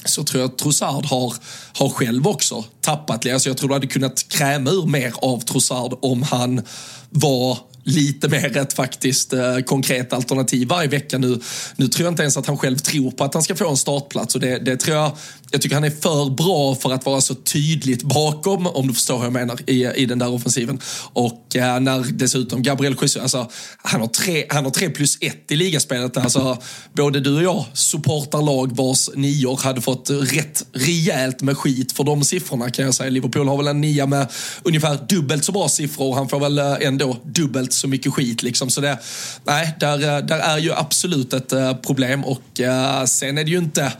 [0.06, 1.34] så tror jag att Trossard har,
[1.74, 3.26] har själv också tappat.
[3.26, 6.62] Alltså jag tror du hade kunnat kräma ur mer av Trossard om han
[7.10, 11.40] var lite mer ett faktiskt eh, konkret alternativ varje vecka nu.
[11.76, 13.78] Nu tror jag inte ens att han själv tror på att han ska få en
[13.78, 15.18] startplats och det, det tror jag,
[15.52, 19.18] jag tycker han är för bra för att vara så tydligt bakom, om du förstår
[19.18, 20.80] hur jag menar, i, i den där offensiven.
[21.14, 25.52] Och eh, när dessutom Gabriel Jesus, alltså, han, har tre, han har tre plus ett
[25.52, 26.18] i ligaspelet.
[26.18, 26.58] Alltså,
[26.94, 32.04] både du och jag supportar lag vars nior hade fått rätt rejält med skit för
[32.04, 33.10] de siffrorna kan jag säga.
[33.10, 34.28] Liverpool har väl en nia med
[34.64, 38.44] ungefär dubbelt så bra siffror och han får väl eh, ändå dubbelt så mycket skit.
[38.44, 38.70] Liksom.
[38.70, 39.00] Så det,
[39.44, 43.52] nej, där, eh, där är ju absolut ett eh, problem och eh, sen är det
[43.52, 43.94] ju inte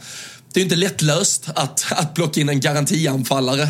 [0.52, 3.68] det är inte lättlöst att, att plocka in en garantianfallare.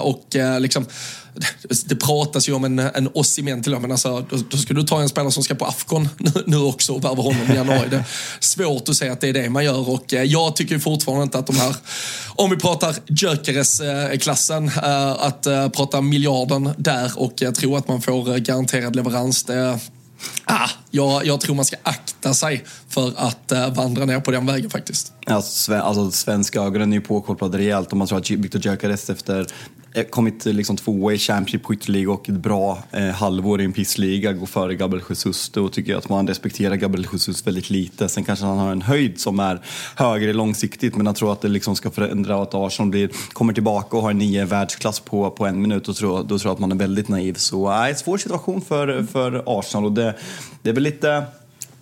[0.00, 0.86] Och liksom,
[1.86, 3.90] det pratas ju om en, en Osimhen till och med.
[3.90, 6.92] Alltså, då, då ska du ta en spelare som ska på Afcon nu, nu också
[6.92, 7.88] och värva honom i januari.
[7.90, 8.04] Det är
[8.40, 11.38] svårt att säga att det är det man gör och eh, jag tycker fortfarande inte
[11.38, 11.76] att de här,
[12.28, 18.38] om vi pratar Gyökeres-klassen, eh, att eh, prata miljarden där och tro att man får
[18.38, 19.78] garanterad leverans, det,
[20.44, 24.46] Ah, jag, jag tror man ska akta sig för att eh, vandra ner på den
[24.46, 25.12] vägen faktiskt.
[25.26, 29.46] Alltså, alltså svenska ögonen är ju påkopplade rejält om man tror att Victor Gyökeres efter
[29.94, 33.72] eh, kommit eh, liksom tvåa i Championship skytteliga och ett bra eh, halvår i en
[33.72, 35.48] pissliga går före Gabriel Jesus.
[35.48, 38.08] Då tycker jag att man respekterar Gabriel Jesus väldigt lite.
[38.08, 39.60] Sen kanske han har en höjd som är
[39.96, 43.96] högre långsiktigt men jag tror att det liksom ska förändra att Arsenal blir, kommer tillbaka
[43.96, 45.84] och har nio världsklass på, på en minut.
[45.84, 47.34] Då tror, då tror jag att man är väldigt naiv.
[47.34, 50.14] Så nej, svår situation för, för Arsenal och det,
[50.62, 51.24] det är väl lite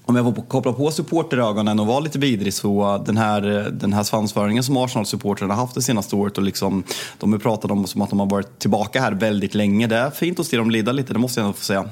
[0.04, 3.40] om jag får koppla på supporterögonen och vara lite vidrig så den här,
[3.72, 6.84] den här svansföringen som Arsenal-supportrarna haft det senaste året och liksom,
[7.18, 9.86] de har pratat om som att de har varit tillbaka här väldigt länge.
[9.86, 11.88] Det är fint att se dem lida lite, det måste jag ändå få säga.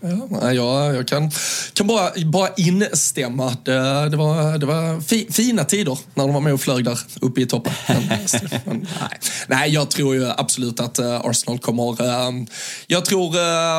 [0.00, 1.30] Ja, jag, jag kan,
[1.72, 3.56] kan bara, bara instämma.
[3.64, 6.98] Det, det var, det var fi, fina tider när de var med och flög där
[7.20, 7.72] uppe i toppen.
[7.88, 8.06] Men,
[8.64, 9.18] men, nej.
[9.48, 11.88] nej, jag tror ju absolut att uh, Arsenal kommer...
[12.86, 13.28] Jag tror...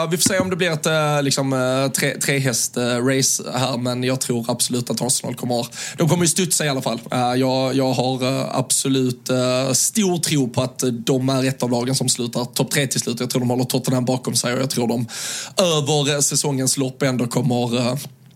[0.09, 1.51] Vi får se om det blir ett liksom,
[1.95, 5.67] tre, trehäst-race här, men jag tror absolut att Arsenal kommer...
[5.97, 6.99] De kommer ju studsa i alla fall.
[7.11, 9.29] jag, jag har absolut
[9.73, 13.19] stor tro på att de är ett av lagen som slutar topp tre till slut.
[13.19, 15.07] Jag tror de håller Tottenham bakom sig och jag tror de
[15.57, 17.95] över säsongens lopp ändå kommer eh,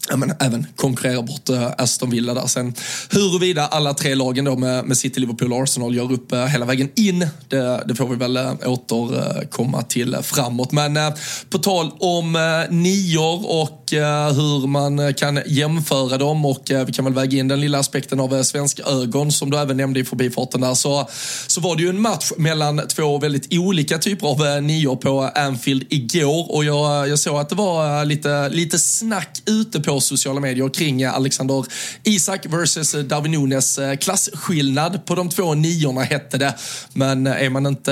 [0.09, 2.47] ja, men även konkurrera bort eh, Aston Villa där.
[2.47, 2.73] Sen
[3.09, 6.65] huruvida alla tre lagen då med, med City, Liverpool och Arsenal gör upp eh, hela
[6.65, 10.71] vägen in, det, det får vi väl återkomma till framåt.
[10.71, 11.13] Men
[11.49, 12.33] på tal om
[12.69, 17.39] nior och Eh, hur man eh, kan jämföra dem och eh, vi kan väl väga
[17.39, 21.09] in den lilla aspekten av svensk ögon som du även nämnde i förbifarten där så,
[21.47, 25.83] så var det ju en match mellan två väldigt olika typer av nior på Anfield
[25.89, 30.69] igår och jag, jag såg att det var lite, lite snack ute på sociala medier
[30.69, 31.65] kring Alexander
[32.03, 33.79] Isak versus Darwin Nunes.
[33.99, 36.53] Klasskillnad på de två niorna hette det.
[36.93, 37.91] Men är man inte,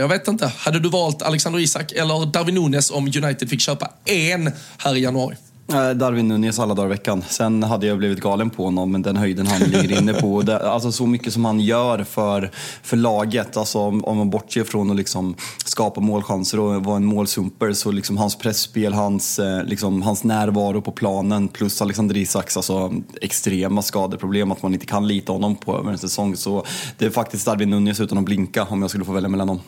[0.00, 3.90] jag vet inte, hade du valt Alexander Isak eller Darwin Nunes om United fick köpa
[4.04, 5.36] en här i januari?
[5.68, 7.24] Eh, Darwin Nunez alla dagar i veckan.
[7.28, 10.42] Sen hade jag blivit galen på honom, men den höjden han ligger inne på.
[10.42, 12.50] Det, alltså så mycket som han gör för,
[12.82, 13.56] för laget.
[13.56, 17.90] Alltså om, om man bortser från att liksom skapa målchanser och vara en målsumper så
[17.90, 23.82] liksom hans pressspel, hans, eh, liksom, hans närvaro på planen plus Alexander Isaks alltså, extrema
[23.82, 26.36] skadeproblem, att man inte kan lita honom på över en säsong.
[26.36, 26.64] Så
[26.98, 29.60] det är faktiskt Darwin Nunez utan att blinka om jag skulle få välja mellan dem.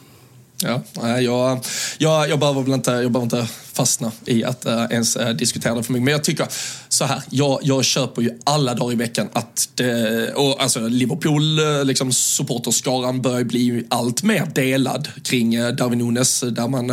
[0.62, 0.80] Ja,
[1.20, 1.60] jag,
[1.98, 5.74] jag, jag behöver väl inte, jag behöver inte fastna i att uh, ens uh, diskutera
[5.74, 6.04] det för mycket.
[6.04, 6.46] Men jag tycker
[6.88, 11.58] så här, jag, jag köper ju alla dagar i veckan att det, och alltså Liverpool,
[11.58, 16.86] eh, liksom supporterskaran börjar bli allt mer delad kring uh, Darwin Nunes där man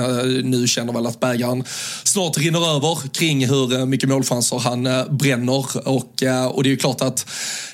[0.52, 1.64] nu känner väl att bägaren
[2.04, 7.02] snart rinner över kring hur mycket målchanser han bränner och, och det är ju klart
[7.02, 7.26] att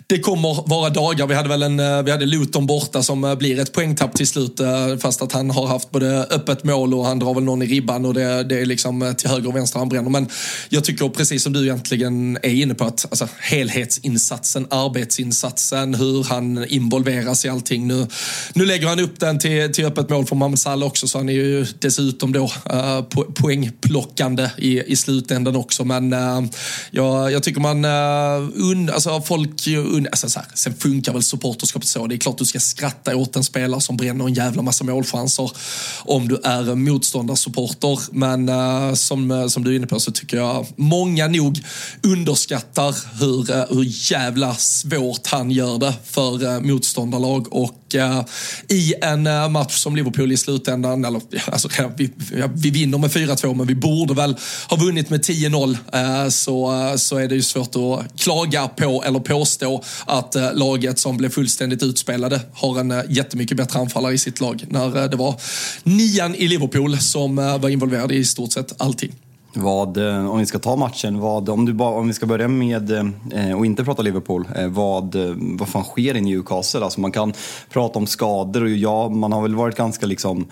[0.07, 1.27] det kommer vara dagar.
[1.27, 4.61] Vi hade väl en, vi hade Luton borta som blir ett poängtapp till slut
[5.01, 8.05] fast att han har haft både öppet mål och han drar väl någon i ribban
[8.05, 10.09] och det, det är liksom Eh, till höger och vänster han bränner.
[10.09, 10.29] Men
[10.69, 15.95] jag tycker precis som du egentligen är inne på att alltså, helhetsinsatsen, arbetsinsatsen.
[15.95, 17.87] hur han involveras i allting.
[17.87, 18.07] Nu,
[18.53, 21.29] nu lägger han upp den till, till öppet mål för Mohamed Salah också så han
[21.29, 25.85] är ju dessutom då uh, po poängplockande i, i slutändan också.
[25.85, 26.45] Men eh, uh,
[26.91, 31.23] jag, jag tycker man, uh, un, alltså folk, un, alltså, så här, sen funkar väl
[31.23, 32.07] supporterskapet så.
[32.07, 35.51] Det är klart du ska skratta åt en spelare som bränner en jävla massa målchanser
[35.99, 37.99] om du är motståndarsupporter.
[38.11, 41.59] Men uh, som, eh, som du är inne på så tycker jag många nog
[42.03, 47.53] underskattar hur, eh, hur jävla svårt han gör det för eh, motståndarlag.
[47.53, 47.73] Och
[48.69, 52.11] i en match som Liverpool i slutändan, eller alltså, vi,
[52.53, 54.35] vi vinner med 4-2 men vi borde väl
[54.69, 59.83] ha vunnit med 10-0 så, så är det ju svårt att klaga på eller påstå
[60.05, 65.07] att laget som blev fullständigt utspelade har en jättemycket bättre anfallare i sitt lag när
[65.07, 65.35] det var
[65.83, 69.11] nian i Liverpool som var involverad i stort sett allting.
[69.53, 72.47] Vad, eh, om vi ska ta matchen, vad, om, du ba, om vi ska börja
[72.47, 76.83] med, eh, och inte prata Liverpool, eh, vad, eh, vad fan sker i Newcastle?
[76.83, 77.33] Alltså man kan
[77.69, 80.45] prata om skador och ja, man har väl varit ganska liksom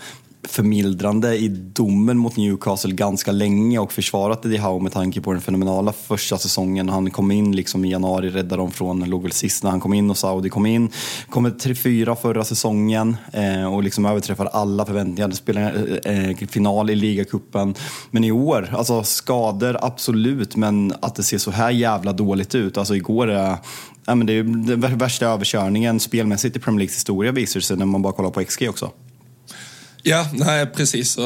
[0.48, 5.42] förmildrande i domen mot Newcastle ganska länge och försvarat Eddie Howe med tanke på den
[5.42, 6.90] fenomenala första säsongen.
[6.90, 9.94] Han kom in liksom i januari, räddade dem från, låg väl sist när han kom
[9.94, 10.90] in och Saudi kom in.
[11.30, 15.32] Kom ett 3-4 förra säsongen eh, och liksom överträffade alla förväntningar.
[15.32, 17.76] Spelade eh, eh, final i ligacupen.
[18.12, 22.78] Men i år, alltså skador absolut, men att det ser så här jävla dåligt ut.
[22.78, 23.58] Alltså igår är
[24.08, 27.86] Ja, men det är den värsta överkörningen spelmässigt i Premier Leagues historia visar sig när
[27.86, 28.92] man bara kollar på XG också.
[30.08, 31.18] Ja, nej precis.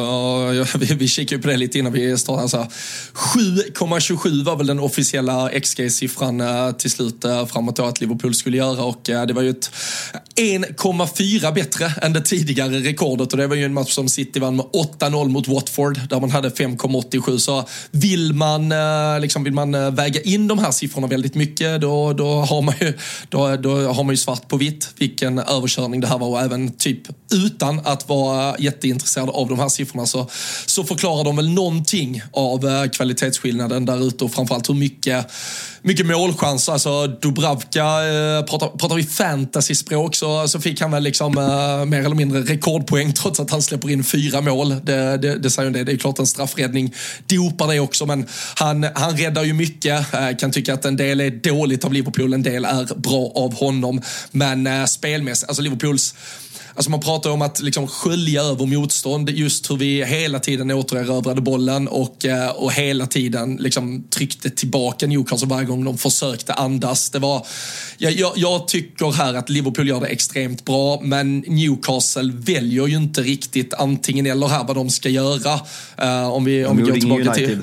[0.80, 2.68] Vi, vi kikade ju på det lite innan vi startade.
[3.14, 8.58] 7,27 var väl den officiella XG-siffran eh, till slut eh, framåt då att Liverpool skulle
[8.58, 9.72] göra och eh, det var ju ett
[10.36, 14.56] 1,4 bättre än det tidigare rekordet och det var ju en match som City vann
[14.56, 14.66] med
[15.00, 18.74] 8-0 mot Watford där man hade 5,87 så vill man,
[19.22, 22.94] liksom, vill man väga in de här siffrorna väldigt mycket då, då, har man ju,
[23.30, 26.72] då, då har man ju svart på vitt vilken överkörning det här var och även
[26.72, 27.02] typ
[27.34, 30.30] utan att vara jätteintresserade av de här siffrorna så,
[30.66, 35.32] så förklarar de väl någonting av eh, kvalitetsskillnaden där ute och framförallt hur mycket,
[35.82, 36.74] mycket målchanser.
[36.74, 42.00] Alltså Dubravka, eh, pratar, pratar vi fantasy-språk så, så fick han väl liksom eh, mer
[42.00, 44.76] eller mindre rekordpoäng trots att han släpper in fyra mål.
[44.84, 45.84] Det, det, det säger det.
[45.84, 46.94] Det är klart en straffräddning
[47.26, 50.14] dopar det också men han, han räddar ju mycket.
[50.14, 53.54] Eh, kan tycka att en del är dåligt av Liverpool, en del är bra av
[53.54, 54.02] honom.
[54.32, 56.16] Men eh, spelmässigt, alltså Liverpools
[56.80, 61.42] Alltså man pratar om att liksom skölja över motstånd, just hur vi hela tiden återerövrade
[61.42, 67.10] bollen och, eh, och hela tiden liksom tryckte tillbaka Newcastle varje gång de försökte andas.
[67.10, 67.48] Det var,
[67.98, 73.22] jag, jag, tycker här att Liverpool gör det extremt bra, men Newcastle väljer ju inte
[73.22, 75.54] riktigt antingen eller här vad de ska göra.
[76.02, 77.62] Uh, om vi, om vi går tillbaka till...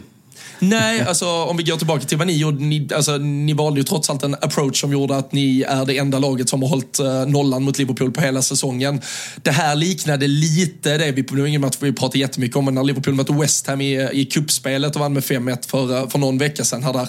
[0.59, 2.65] Nej, alltså om vi går tillbaka till vad ni gjorde.
[2.65, 5.99] Ni, alltså, ni valde ju trots allt en approach som gjorde att ni är det
[5.99, 9.01] enda laget som har hållit eh, nollan mot Liverpool på hela säsongen.
[9.43, 12.75] Det här liknade lite det vi, nu är ingen match vi pratar jättemycket om, men
[12.75, 16.19] när Liverpool mötte West Ham i, i kuppspelet och vann med 5-1 för, eh, för
[16.19, 16.83] någon vecka sedan.
[16.83, 17.09] Här där,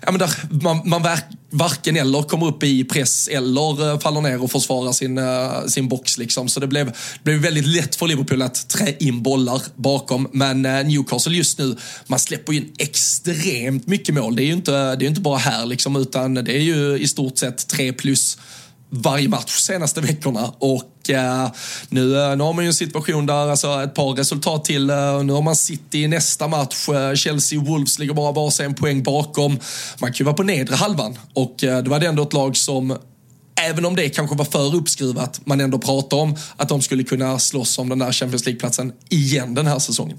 [0.00, 0.30] ja, men där
[0.62, 4.92] man, man verk, varken eller kommer upp i press eller eh, faller ner och försvarar
[4.92, 6.18] sin, uh, sin box.
[6.18, 6.48] Liksom.
[6.48, 10.28] Så det blev, blev väldigt lätt för Liverpool att trä in bollar bakom.
[10.32, 14.36] Men uh, Newcastle just nu, man släpper ju in extremt mycket mål.
[14.36, 17.08] Det är ju inte, det är inte bara här, liksom, utan det är ju i
[17.08, 18.38] stort sett tre plus
[18.90, 20.52] varje match senaste veckorna.
[20.58, 21.50] Och eh,
[21.88, 24.90] nu, eh, nu har man ju en situation där alltså, ett par resultat till.
[24.90, 26.88] Eh, nu har man City i nästa match.
[26.88, 29.58] Eh, Chelsea och Wolves ligger bara varsin en poäng bakom.
[30.00, 32.98] Man kan ju vara på nedre halvan och eh, det var ändå ett lag som
[33.62, 37.38] Även om det kanske var för uppskruvat, man ändå pratar om att de skulle kunna
[37.38, 40.18] slåss om den där Champions League-platsen igen den här säsongen.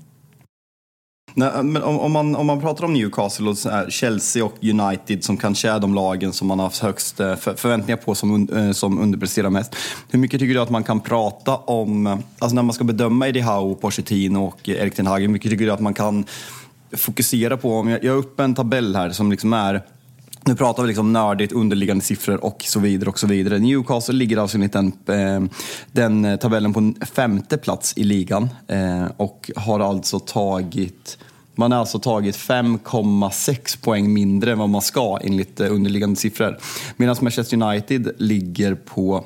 [1.34, 3.58] Nej, men om, om, man, om man pratar om Newcastle och
[3.91, 7.54] Chelsea och United som kanske är de lagen som man har haft högst eh, för,
[7.54, 9.76] förväntningar på som, eh, som underpresterar mest.
[10.10, 12.08] Hur mycket tycker du att man kan prata om,
[12.39, 15.65] alltså när man ska bedöma Eddie Howe, Pochettino och Erik Ten Hag, hur mycket tycker
[15.65, 16.26] du att man kan
[16.91, 19.82] fokusera på, jag har upp en tabell här som liksom är
[20.46, 23.10] nu pratar vi liksom nördigt, underliggande siffror och så vidare.
[23.10, 23.60] och så vidare.
[23.60, 25.52] Newcastle ligger alltså enligt den, eh,
[25.92, 31.18] den eh, tabellen på femte plats i ligan eh, och har alltså tagit
[31.56, 36.58] man har alltså tagit 5,6 poäng mindre än vad man ska enligt underliggande siffror.
[36.98, 39.26] Medan Manchester United ligger på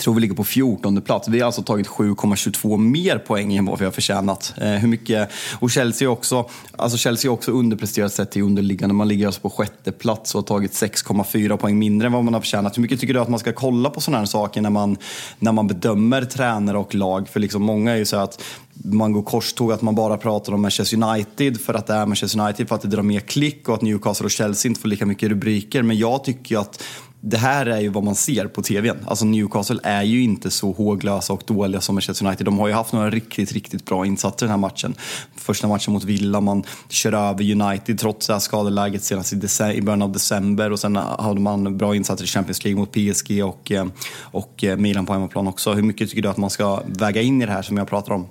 [0.00, 1.28] jag tror vi ligger på 14 plats.
[1.28, 4.54] Vi har alltså tagit 7,22 mer poäng än vad vi har förtjänat.
[4.56, 8.94] Eh, hur mycket, och Chelsea också, alltså Chelsea också underpresterat sett till underliggande.
[8.94, 12.34] Man ligger alltså på sjätte plats och har tagit 6,4 poäng mindre än vad man
[12.34, 12.76] har förtjänat.
[12.76, 14.96] Hur mycket tycker du att man ska kolla på sådana här saker när man,
[15.38, 17.28] när man bedömer tränare och lag?
[17.28, 18.42] För liksom många är ju så att
[18.84, 22.40] man går korståg att man bara pratar om Manchester United för att det är Manchester
[22.40, 25.06] United, för att det drar mer klick och att Newcastle och Chelsea inte får lika
[25.06, 25.82] mycket rubriker.
[25.82, 26.82] Men jag tycker ju att
[27.20, 28.96] det här är ju vad man ser på tvn.
[29.06, 32.44] Alltså Newcastle är ju inte så håglösa och dåliga som Manchester United.
[32.44, 34.94] De har ju haft några riktigt, riktigt bra insatser den här matchen.
[35.36, 39.36] Första matchen mot Villa, man kör över United trots det här skadeläget senast i,
[39.74, 43.44] i början av december och sen hade man bra insatser i Champions League mot PSG
[43.44, 43.86] och, eh,
[44.20, 45.72] och eh, Milan på hemmaplan också.
[45.72, 48.12] Hur mycket tycker du att man ska väga in i det här som jag pratar
[48.12, 48.26] om?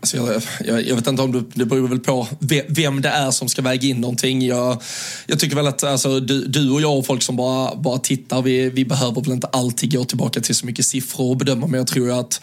[0.00, 2.26] Alltså jag, jag, jag, vet inte om det, det beror väl på
[2.68, 4.46] vem det är som ska väga in någonting.
[4.46, 4.82] Jag,
[5.26, 8.42] jag tycker väl att alltså, du, du, och jag och folk som bara, bara tittar,
[8.42, 11.66] vi, vi behöver väl inte alltid gå tillbaka till så mycket siffror och bedöma.
[11.66, 12.40] Men jag tror att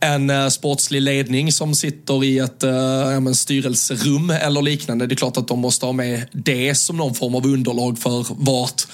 [0.00, 5.16] en uh, sportslig ledning som sitter i ett uh, ja, styrelserum eller liknande, det är
[5.16, 8.86] klart att de måste ha med det som någon form av underlag för vart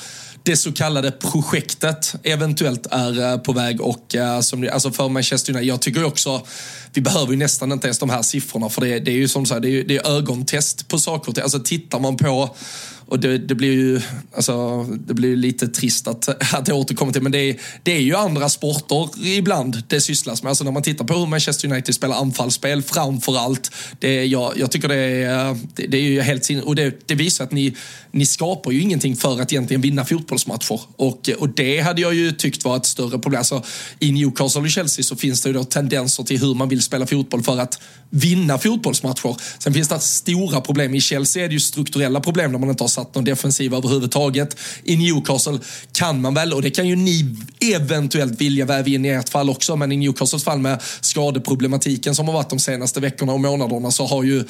[0.44, 5.52] det så kallade projektet eventuellt är eh, på väg och eh, som, alltså för Manchester
[5.52, 6.46] United, jag tycker också
[6.92, 9.46] vi behöver ju nästan inte ens de här siffrorna för det, det är ju som
[9.46, 11.42] sagt, det är, det är ögontest på saker och ting.
[11.42, 12.56] Alltså tittar man på
[13.06, 14.00] och det, det, blir ju
[14.34, 18.00] alltså, det blir lite trist att, att jag återkommer till, men det är, det är
[18.00, 20.50] ju andra sporter ibland det sysslas med.
[20.50, 23.70] Alltså när man tittar på hur Manchester United spelar anfallsspel framför allt.
[23.98, 27.14] Det, jag, jag tycker det är, det, det är ju helt sin och det, det
[27.14, 27.76] visar att ni,
[28.10, 30.80] ni skapar ju ingenting för att egentligen vinna fotbollsmatcher.
[30.96, 33.38] Och, och det hade jag ju tyckt var ett större problem.
[33.38, 33.62] Alltså,
[33.98, 37.06] I Newcastle och Chelsea så finns det ju då tendenser till hur man vill spela
[37.06, 37.80] fotboll för att
[38.14, 39.36] vinna fotbollsmatcher.
[39.58, 40.94] Sen finns det stora problem.
[40.94, 44.56] I Chelsea är det ju strukturella problem när man inte har satt någon defensiv överhuvudtaget.
[44.84, 45.58] I Newcastle
[45.92, 49.50] kan man väl, och det kan ju ni eventuellt vilja väva in i ert fall
[49.50, 53.90] också, men i Newcastles fall med skadeproblematiken som har varit de senaste veckorna och månaderna
[53.90, 54.44] så har ju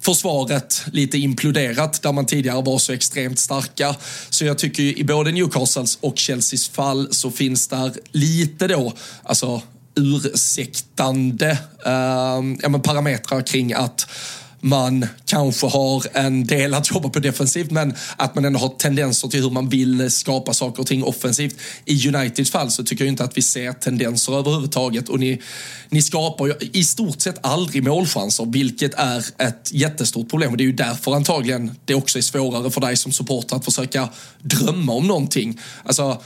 [0.00, 3.96] försvaret lite imploderat där man tidigare var så extremt starka.
[4.30, 8.92] Så jag tycker ju i både Newcastles och Chelseas fall så finns där lite då,
[9.22, 9.62] alltså
[9.96, 11.50] ursäktande
[11.86, 14.06] eh, ja, men parametrar kring att
[14.64, 19.28] man kanske har en del att jobba på defensivt men att man ändå har tendenser
[19.28, 21.56] till hur man vill skapa saker och ting offensivt.
[21.84, 25.42] I Uniteds fall så tycker jag inte att vi ser tendenser överhuvudtaget och ni,
[25.88, 30.64] ni skapar ju i stort sett aldrig målchanser vilket är ett jättestort problem och det
[30.64, 34.08] är ju därför antagligen det också är svårare för dig som supporter att försöka
[34.42, 35.60] drömma om någonting.
[35.84, 36.22] Alltså,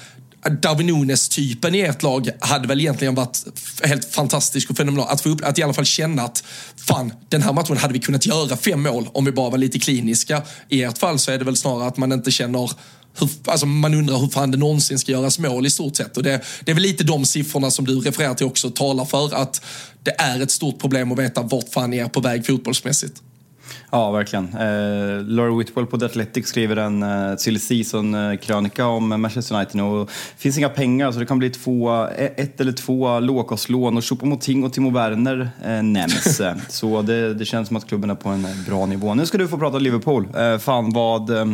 [0.50, 3.44] Darwin Nunes-typen i ert lag hade väl egentligen varit
[3.82, 5.08] helt fantastisk och fenomenal.
[5.10, 6.44] Att, få upp, att i alla fall känna att
[6.76, 9.78] fan, den här matchen hade vi kunnat göra fem mål om vi bara var lite
[9.78, 10.42] kliniska.
[10.68, 12.70] I ert fall så är det väl snarare att man inte känner
[13.18, 16.16] hur, alltså man undrar hur fan det någonsin ska göras mål i stort sett.
[16.16, 19.34] Och det, det är väl lite de siffrorna som du refererar till också talar för
[19.34, 19.64] att
[20.02, 23.22] det är ett stort problem att veta vart fan ni är på väg fotbollsmässigt.
[23.96, 24.44] Ja, verkligen.
[24.44, 30.06] Eh, Laura Whitwell på The Athletic skriver en eh, silly season-krönika om Manchester United och
[30.06, 34.02] det finns inga pengar så det kan bli två, e-, ett eller två lågkostlån och
[34.02, 36.40] Choupo-Moting och Timo Werner eh, nämns.
[36.68, 39.14] så det, det, känns som att klubben är på en bra nivå.
[39.14, 40.28] Nu ska du få prata Liverpool.
[40.36, 41.30] Eh, fan vad...
[41.30, 41.46] Eh,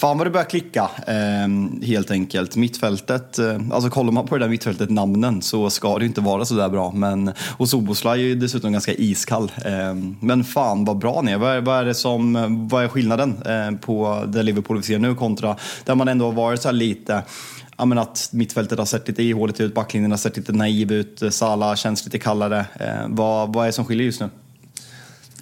[0.00, 2.56] Fan vad det börjar klicka, eh, helt enkelt.
[2.56, 6.44] Mittfältet, eh, alltså kollar man på det där mittfältet, namnen, så ska det inte vara
[6.44, 6.92] så där bra.
[6.92, 9.52] Men, och Soboslaj är ju dessutom ganska iskall.
[9.64, 11.38] Eh, men fan vad bra ni är.
[11.70, 15.56] Vad är, det som, vad är skillnaden eh, på det Liverpool vi ser nu kontra
[15.84, 17.22] där man ändå har varit så här lite
[17.76, 21.22] ja, men att mittfältet har sett lite ihåligt ut, backlinjen har sett lite naiv ut,
[21.30, 22.66] Sala känns lite kallare.
[22.80, 24.28] Eh, vad, vad är det som skiljer just nu?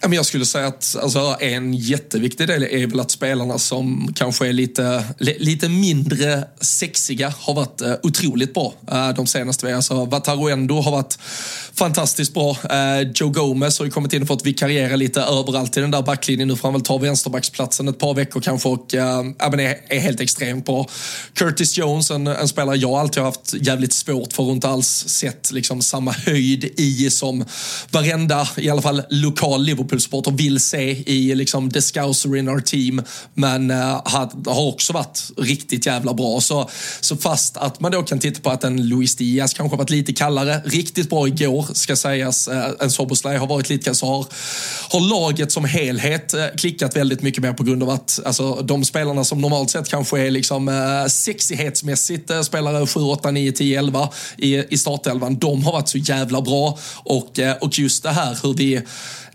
[0.00, 4.52] Jag skulle säga att alltså, en jätteviktig del är väl att spelarna som kanske är
[4.52, 9.76] lite, lite mindre sexiga har varit eh, otroligt bra eh, de senaste veckorna.
[9.76, 11.18] Alltså, Wataru Endo har varit
[11.74, 12.50] fantastiskt bra.
[12.50, 16.02] Eh, Joe Gomez har ju kommit in och fått vikariera lite överallt i den där
[16.02, 16.48] backlinjen.
[16.48, 20.20] Nu får han väl ta vänsterbacksplatsen ett par veckor kanske och uh, är, är helt
[20.20, 20.86] extremt bra.
[21.34, 25.04] Curtis Jones, en, en spelare jag alltid har haft jävligt svårt för och inte alls
[25.08, 27.44] sett liksom, samma höjd i som
[27.90, 32.60] varenda, i alla fall lokal Liverpool Liverpool-supporter vill se i liksom the scouser in our
[32.60, 33.02] team.
[33.34, 34.02] Men uh,
[34.46, 36.40] har också varit riktigt jävla bra.
[36.40, 36.70] Så,
[37.00, 39.90] så fast att man då kan titta på att en Luis Diaz kanske har varit
[39.90, 42.48] lite kallare, riktigt bra igår ska sägas.
[42.48, 44.26] Uh, en Soboslaj har varit lite så har,
[44.90, 48.84] har laget som helhet uh, klickat väldigt mycket mer på grund av att alltså, de
[48.84, 53.78] spelarna som normalt sett kanske är liksom uh, sexighetsmässigt uh, spelare 7, 8, 9, 10,
[53.78, 55.38] 11 i, i startelvan.
[55.38, 58.82] De har varit så jävla bra och, och just det här hur vi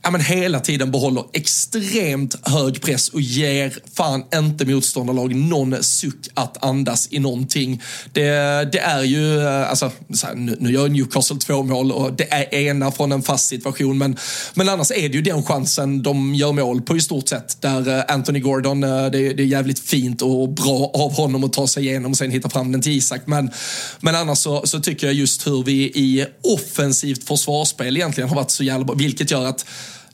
[0.04, 6.28] ja, men hela tiden behåller extremt hög press och ger fan inte motståndarlag någon suck
[6.34, 7.82] att andas i någonting.
[8.12, 8.22] Det,
[8.72, 9.92] det är ju, eh, alltså,
[10.24, 13.98] här, nu, nu gör Newcastle två mål och det är ena från en fast situation,
[13.98, 14.18] men,
[14.54, 17.62] men annars är det ju den chansen de gör mål på i stort sett.
[17.62, 21.54] Där eh, Anthony Gordon, eh, det, det är jävligt fint och bra av honom att
[21.54, 23.22] ta sig igenom och sen hitta fram den till Isak.
[23.26, 23.52] Men,
[24.00, 28.52] men annars så, så tycker jag just hur vi i offensivt försvarsspel egentligen har varit
[28.52, 29.66] så jävla bra, vilket gör att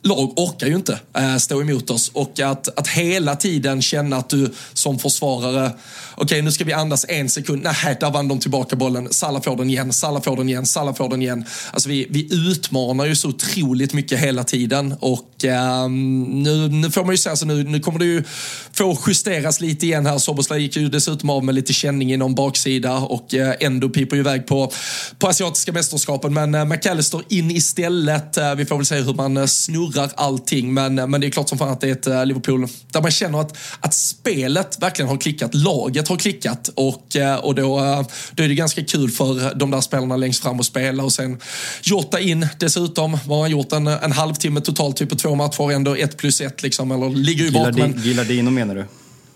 [0.01, 2.11] lag orkar ju inte eh, stå emot oss.
[2.13, 6.73] Och att, att hela tiden känna att du som försvarare, okej okay, nu ska vi
[6.73, 10.37] andas en sekund, nej där vann de tillbaka bollen, Salla får den igen, Salla får
[10.37, 11.45] den igen, Salla får den igen.
[11.71, 15.45] Alltså vi, vi utmanar ju så otroligt mycket hela tiden och
[15.85, 18.23] um, nu, nu får man ju säga så nu, nu kommer det ju
[18.71, 20.17] få justeras lite igen här.
[20.17, 24.19] Soboslaj gick ju dessutom av med lite känning inom baksida och uh, ändå piper ju
[24.19, 24.71] iväg på,
[25.19, 26.33] på asiatiska mästerskapen.
[26.33, 28.37] Men uh, McAllister in istället.
[28.37, 30.73] uh, vi får väl se hur man snurrar snurrar allting.
[30.73, 33.11] Men, men det är klart som fan att det är ett eh, Liverpool där man
[33.11, 35.53] känner att, att spelet verkligen har klickat.
[35.53, 39.71] Laget har klickat och, eh, och då, eh, då är det ganska kul för de
[39.71, 41.37] där spelarna längst fram att spela och sen
[41.81, 43.17] Jota in dessutom.
[43.25, 43.71] Vad har han gjort?
[43.71, 46.91] En, en halvtimme totalt, typ på två matcher, ändå ett plus ett liksom.
[46.91, 47.93] Eller ligger ju bakom.
[48.03, 48.85] Gilardino menar du?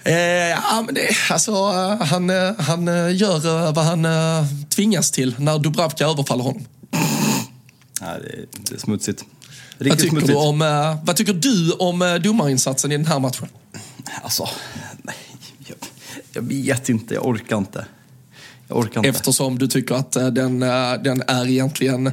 [0.06, 1.54] Eh, ja, men det, alltså,
[2.02, 2.86] han, han
[3.16, 4.08] gör vad han
[4.70, 6.66] tvingas till när Dubravka överfaller honom.
[8.02, 9.26] Nej, det, är, det är smutsigt.
[9.78, 10.34] Vad Riktigt tycker, smutsigt.
[10.40, 13.48] du om, eh, vad tycker du om eh, domarinsatsen i den här matchen?
[14.24, 14.50] Alltså,
[14.98, 15.16] nej,
[15.68, 15.78] jag,
[16.34, 17.14] jag vet inte.
[17.14, 17.86] Jag orkar inte.
[18.68, 19.10] Jag orkar inte.
[19.10, 22.12] Eftersom du tycker att eh, den, eh, den är egentligen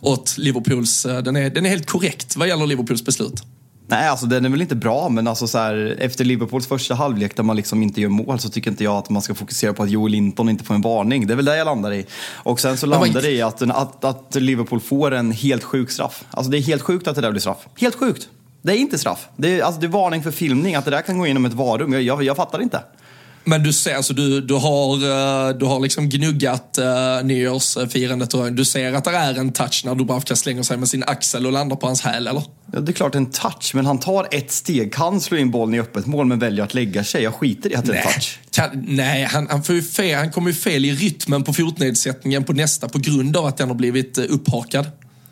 [0.00, 1.06] åt Liverpools...
[1.06, 3.42] eh, Den är, den är helt korrekt vad gäller Liverpools beslut.
[3.86, 7.36] Nej, alltså den är väl inte bra, men alltså så här, efter Liverpools första halvlek
[7.36, 9.82] där man liksom inte gör mål så tycker inte jag att man ska fokusera på
[9.82, 11.26] att Joel Linton inte får en varning.
[11.26, 12.06] det är väl det jag landar i.
[12.32, 16.24] Och sen så landar det i att, att, att Liverpool får en helt sjuk straff.
[16.30, 17.68] Alltså det är helt sjukt att det där blir straff.
[17.76, 18.28] Helt sjukt!
[18.62, 19.28] Det är inte straff.
[19.36, 21.52] Det är, alltså, det är varning för filmning, att det där kan gå inom ett
[21.52, 21.92] varum.
[21.92, 22.80] Jag, jag, jag fattar inte.
[23.44, 28.52] Men du ser, alltså, du, du har, eh, du har liksom gnuggat uh, nyårsfirandet och
[28.52, 31.52] du ser att det är en touch när Dubravka slänger sig med sin axel och
[31.52, 32.42] landar på hans häl, eller?
[32.72, 35.74] Ja, det är klart en touch, men han tar ett steg, kan slå in bollen
[35.74, 37.22] i öppet mål men väljer att lägga sig.
[37.22, 38.38] Jag skiter i att det är en touch.
[38.50, 42.52] Kan, nej, han, han, får fel, han kommer ju fel i rytmen på fotnedsättningen på
[42.52, 44.86] nästa på grund av att den har blivit eh, upphakad.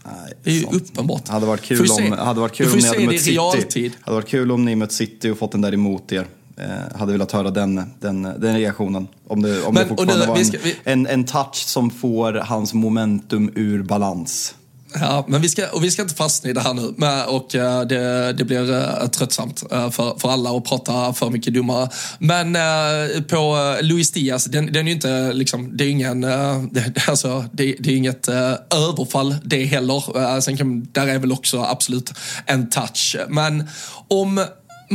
[0.04, 1.28] Nej, Det är ju uppenbart.
[1.28, 3.32] Hade varit kul se- om, hade varit kul om ni hade mött det City.
[3.32, 3.92] realtid.
[4.00, 6.26] Hade varit kul om ni mött City och fått den där emot er.
[6.58, 9.08] Eh, hade velat höra den, den, den reaktionen.
[9.28, 11.54] Om det, om Men- det fortfarande nu- var vi en, ska- vi- en, en touch
[11.54, 14.54] som får hans momentum ur balans.
[14.94, 16.94] Ja, men vi ska, och vi ska inte fastna i det här nu.
[16.96, 21.30] Men, och eh, det, det blir uh, tröttsamt eh, för, för alla att prata för
[21.30, 21.88] mycket dummare.
[22.18, 26.62] Men eh, på Luis Diaz, den, den är ju inte liksom, det är ingen, eh,
[26.70, 30.40] det, alltså, det, det är inget överfall det heller.
[30.40, 32.12] Sen kan, där är väl också absolut
[32.46, 33.16] en touch.
[33.28, 33.68] Men
[34.08, 34.44] om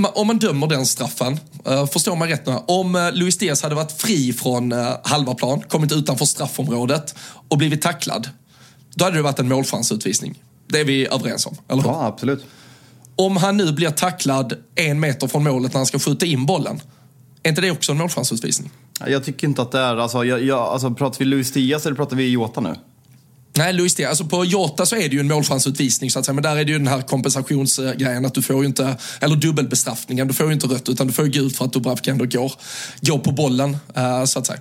[0.05, 3.75] om man dömer den straffen, uh, förstår man rätt nu, om uh, Luis Diaz hade
[3.75, 7.15] varit fri från uh, halva plan, kommit utanför straffområdet
[7.49, 8.29] och blivit tacklad,
[8.95, 10.43] då hade det varit en målchansutvisning.
[10.67, 11.89] Det är vi överens om, eller hur?
[11.89, 12.45] Ja, absolut.
[13.15, 16.81] Om han nu blir tacklad en meter från målet när han ska skjuta in bollen,
[17.43, 18.69] är inte det också en målchansutvisning?
[19.07, 19.97] Jag tycker inte att det är...
[19.97, 22.75] Alltså, jag, jag, alltså, pratar vi Luis Diaz eller pratar vi Jota nu?
[23.57, 24.09] Nej, Luis Diaz.
[24.09, 26.33] Alltså på Jota så är det ju en målchansutvisning så att säga.
[26.33, 30.27] Men där är det ju den här kompensationsgrejen att du får ju inte, eller dubbelbestraffningen,
[30.27, 32.51] du får ju inte rött utan du får ju gult för att Dubravka ändå går,
[33.01, 34.59] går på bollen eh, så att säga.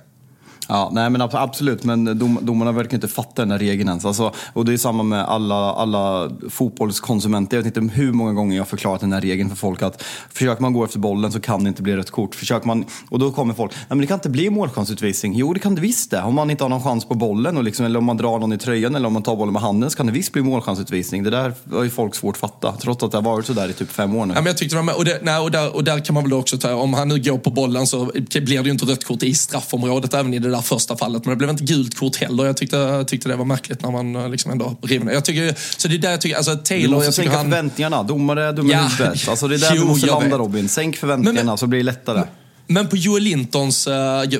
[0.68, 4.04] Ja, nej men absolut, men dom, domarna verkar inte fatta den här regeln ens.
[4.04, 7.56] Alltså, och det är samma med alla, alla fotbollskonsumenter.
[7.56, 10.02] Jag vet inte hur många gånger jag har förklarat den här regeln för folk att
[10.32, 12.34] försöker man gå efter bollen så kan det inte bli rött kort.
[12.34, 15.34] Försöker man, och då kommer folk, nej men det kan inte bli målchansutvisning.
[15.34, 16.22] Jo, det kan det visst det.
[16.22, 18.52] Om man inte har någon chans på bollen, och liksom, eller om man drar någon
[18.52, 21.22] i tröjan eller om man tar bollen med handen så kan det visst bli målchansutvisning.
[21.22, 23.68] Det där har ju folk svårt att fatta, trots att det har varit så där
[23.68, 24.34] i typ fem år nu.
[24.34, 26.14] Ja, men jag tyckte det var med, och, det, nej, och, där, och där kan
[26.14, 28.84] man väl också ta, om han nu går på bollen så blir det ju inte
[28.84, 31.24] rött kort i straffområdet även i det där första fallet.
[31.24, 32.44] Men det blev inte gult kort heller.
[32.46, 35.54] Jag tyckte, jag tyckte det var märkligt när man eh, liksom ändå river jag tycker,
[35.76, 37.50] Så det är där jag tycker, alltså Du Taylor, måste jag tycker sänka han...
[37.50, 38.02] förväntningarna.
[38.02, 39.28] Domare i Ja, huvudet.
[39.28, 40.38] Alltså det är där jo, du måste landa.
[40.38, 40.68] Robin.
[40.68, 42.22] Sänk förväntningarna Men- men- så blir det lättare.
[42.68, 43.92] Men på Joel Lintons, eh,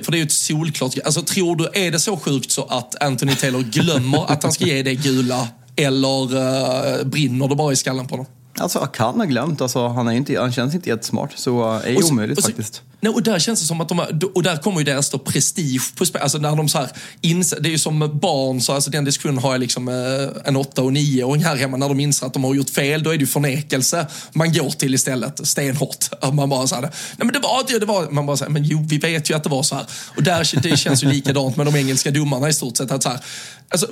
[0.03, 3.03] för det är ju ett solklart, alltså tror du, är det så sjukt så att
[3.03, 7.77] Anthony Taylor glömmer att han ska ge det gula eller uh, brinner det bara i
[7.77, 8.27] skallen på honom?
[8.59, 9.61] Alltså, kan ha glömt.
[9.61, 11.33] Alltså, han, är inte, han känns inte jättesmart.
[11.37, 12.83] Så eh, är Och så- omöjligt och så- faktiskt.
[13.01, 15.19] Nej, och där känns det som att de har, och där kommer ju deras då
[15.19, 16.23] prestige på spel.
[16.23, 16.89] Alltså när de så här
[17.21, 19.95] inser, det är ju som barn, så alltså den diskussionen har jag liksom eh,
[20.49, 21.77] en åtta och nioåring här hemma.
[21.77, 24.71] När de inser att de har gjort fel, då är det ju förnekelse man går
[24.71, 26.11] till istället, stenhårt.
[26.33, 28.87] Man bara såhär, nej men det var det, det var, man bara säger, men jo
[28.89, 29.85] vi vet ju att det var så här.
[30.17, 32.91] Och där, det känns ju likadant med de engelska domarna i stort sett.
[32.91, 33.21] Att så här,
[33.69, 33.89] alltså,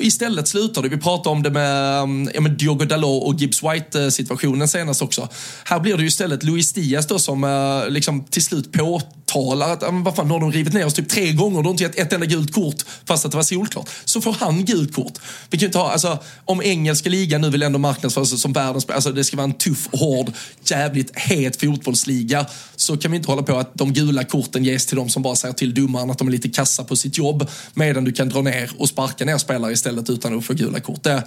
[0.00, 3.62] istället slutar det, vi pratade om det med, um, ja, men Diogo Dalot och Gibbs
[3.62, 5.28] White-situationen senast också.
[5.64, 9.82] Här blir det ju istället Luis Diaz då som eh, liksom till slut påtalar att,
[10.04, 11.84] vad fan, nu har de rivit ner oss typ tre gånger och de har inte
[11.84, 13.90] gett ett enda gult kort fast att det var solklart.
[14.04, 15.18] Så får han gult kort.
[15.50, 18.52] Vi kan ju inte ha, alltså om engelska ligan nu vill ändå marknadsföra sig som
[18.52, 20.32] världens, alltså det ska vara en tuff, hård,
[20.64, 22.46] jävligt het fotbollsliga.
[22.76, 25.36] Så kan vi inte hålla på att de gula korten ges till de som bara
[25.36, 27.48] säger till domaren att de är lite kassa på sitt jobb.
[27.74, 31.02] Medan du kan dra ner och sparka ner spelare istället utan att få gula kort.
[31.02, 31.22] Det,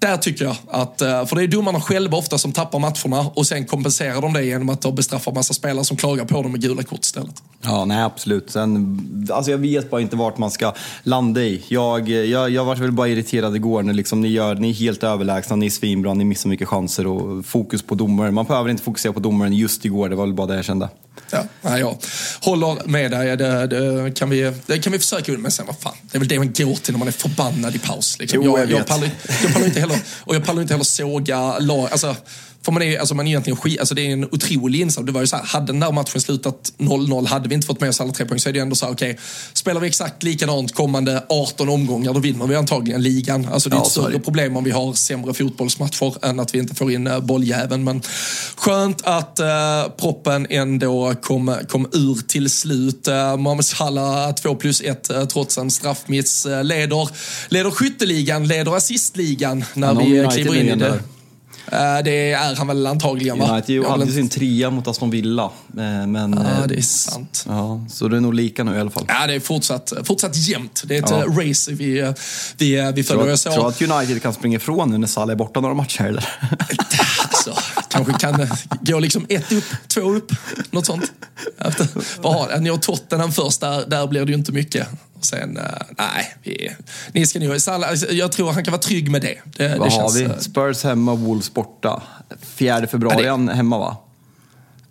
[0.00, 3.46] där tycker jag att, eh, för det är domarna själva ofta som tappar matcherna och
[3.46, 6.60] sen kompenserar de det genom att då bestraffa massa spelare som klagar på dem med
[6.60, 7.42] gula kort istället.
[7.62, 8.50] Ja, nej absolut.
[8.50, 11.62] Sen, alltså jag vet bara inte vart man ska landa i.
[11.68, 15.02] Jag, jag, jag var väl bara irriterad igår när liksom ni, gör, ni är helt
[15.02, 18.34] överlägsna, ni är svinbra, ni missar mycket chanser och fokus på domaren.
[18.34, 20.88] Man behöver inte fokusera på domaren just igår, det var väl bara det jag kände.
[21.30, 21.98] Ja, nej, jag
[22.40, 23.36] håller med dig.
[23.36, 25.94] Det, det, kan vi, det kan vi försöka men sen vad fan.
[26.02, 28.18] Det är väl det man går till när man är förbannad i paus.
[28.18, 28.42] Liksom.
[28.44, 29.10] Jo, jag, jag jag, pallar,
[29.42, 31.88] jag pallar inte heller, och jag pallar inte heller såga lag.
[31.92, 32.16] Alltså,
[32.64, 35.06] För man är, alltså man är egentligen skit, alltså det är en otrolig insats.
[35.06, 37.80] Det var ju så här, hade den där matchen slutat 0-0, hade vi inte fått
[37.80, 39.86] med oss alla tre poäng så är det ändå så här, okej, okay, spelar vi
[39.86, 43.48] exakt likadant kommande 18 omgångar, då vinner vi antagligen ligan.
[43.52, 46.58] Alltså det är ja, ett större problem om vi har sämre fotbollsmatcher än att vi
[46.58, 47.84] inte får in uh, bolljäveln.
[47.84, 48.02] Men
[48.56, 53.08] skönt att uh, proppen ändå kom, kom ur till slut.
[53.08, 57.08] Uh, Mohamed Salah 2 plus 1 uh, trots en straffmiss uh, leder,
[57.48, 60.88] leder skytteligan, leder assistligan när vi kliver in i det.
[60.88, 60.94] Eh,
[62.04, 63.52] det är han väl antagligen va?
[63.52, 65.44] United hade ju sin trea mot Aston Villa.
[65.78, 67.44] Eh, men, ja, det är sant.
[67.48, 69.04] Ja, så det är nog lika nu i alla fall.
[69.08, 70.82] Ja, det är fortsatt, fortsatt jämnt.
[70.86, 71.24] Det är ett ja.
[71.26, 72.14] race vi,
[72.56, 73.36] vi, vi följer.
[73.36, 76.28] Tror, tror att United kan springa ifrån nu när Salah är borta några matcher eller?
[77.22, 77.54] alltså,
[77.88, 78.48] kanske kan
[78.80, 80.32] gå liksom ett upp, två upp,
[80.70, 81.12] något sånt.
[81.58, 81.88] Efter,
[82.22, 84.88] vad har, ni har Tottenham först, där, där blir det ju inte mycket.
[85.20, 85.64] Sen, uh,
[85.98, 86.70] nej, vi,
[87.12, 89.38] ni ska nog, alltså, jag tror han kan vara trygg med det.
[89.44, 90.42] det Vad det har vi?
[90.42, 92.02] Spurs hemma, Wolves borta.
[92.42, 93.54] 4 februari det...
[93.54, 93.96] hemma va?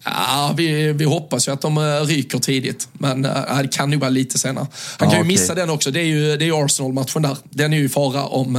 [0.06, 4.10] Ja, vi, vi hoppas ju att de uh, ryker tidigt, men det kan nog vara
[4.10, 4.68] lite senare.
[4.98, 5.28] Han ah, kan ju okay.
[5.28, 5.92] missa den också.
[5.92, 7.38] Det är ju, det är Arsenal-matchen där.
[7.44, 8.54] Den är ju i fara om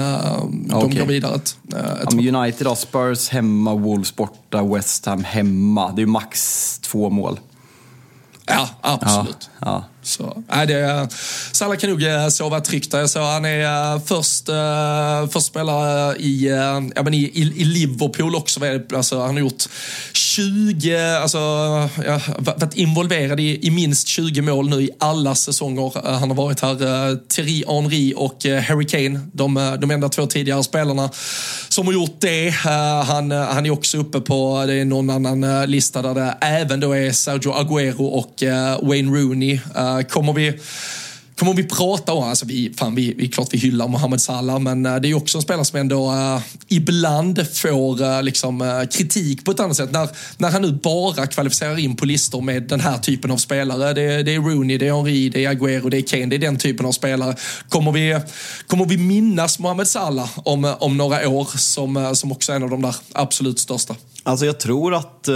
[0.68, 0.98] de okay.
[0.98, 1.34] går vidare.
[1.34, 5.92] Ett, United då, Spurs hemma, Wolves borta, West Ham hemma.
[5.92, 7.40] Det är ju max två mål.
[8.50, 9.50] Ja, absolut.
[9.60, 9.84] Ja, ja.
[10.02, 11.08] Så, nej, det, eh,
[11.52, 12.92] Salah kan nog eh, sova tryggt.
[12.92, 14.48] Jag såg han är eh, först,
[15.32, 16.48] först spelare i,
[16.94, 18.60] ja, men i, i, i Liverpool också.
[18.94, 19.64] Alltså, han har gjort
[20.12, 21.38] 20, alltså,
[22.06, 26.60] ja, varit involverad i, i minst 20 mål nu i alla säsonger han har varit
[26.60, 26.76] här.
[27.28, 31.10] Thierry Henry och Harry Kane, de, de enda två tidigare spelarna
[31.68, 32.50] som har gjort det.
[33.04, 36.92] han, han är också uppe på, det är någon annan lista där det även då
[36.92, 38.42] är Sergio Aguero och
[38.82, 39.60] Wayne Rooney.
[40.08, 40.58] Kommer vi
[41.40, 44.86] kommer vi prata om, alltså vi, fan vi, vi, klart vi hyllar Mohamed Salah, men
[44.86, 49.50] eh, det är också en spelare som ändå uh, ibland får uh, liksom, kritik på
[49.50, 49.92] ett annat sätt.
[49.92, 53.92] När, när han nu bara kvalificerar in på listor med den här typen av spelare,
[53.92, 56.38] det, det är Rooney, det är Henri, det är Agüero, det är Kane, det är
[56.38, 57.36] den typen av spelare.
[57.68, 58.20] Kommer vi,
[58.66, 62.82] kommer vi minnas Mohamed Salah om, om några år som, som också en av de
[62.82, 63.96] där absolut största?
[64.22, 65.34] Alltså jag tror att eh,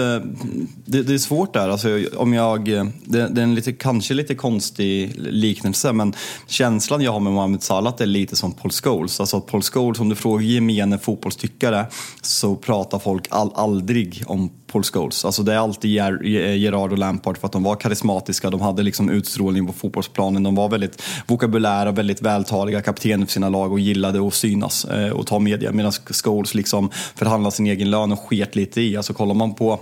[0.85, 1.69] det, det, är svårt där.
[1.69, 6.15] Alltså om jag, eh, det, det, är en lite, kanske lite konstig liknelse, men
[6.47, 9.21] känslan jag har med Mohamed Salah är lite som Paul Scholes.
[9.21, 11.87] Alltså Paul Scholes, om du frågar gemene fotbollstyckare
[12.23, 15.25] så pratar folk all, aldrig om Paul Scholes.
[15.25, 19.11] Alltså det är alltid Gerard och Lampard för att de var karismatiska, de hade liksom
[19.11, 24.27] utstrålning på fotbollsplanen, de var väldigt vokabulära, väldigt vältaliga kaptener för sina lag och gillade
[24.27, 25.73] att synas eh, och ta media.
[25.73, 28.97] Medan Scholes liksom förhandlade sin egen lön och sket lite i.
[28.97, 29.81] Alltså kollar man på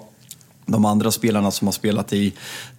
[0.67, 2.33] de andra spelarna som har spelat i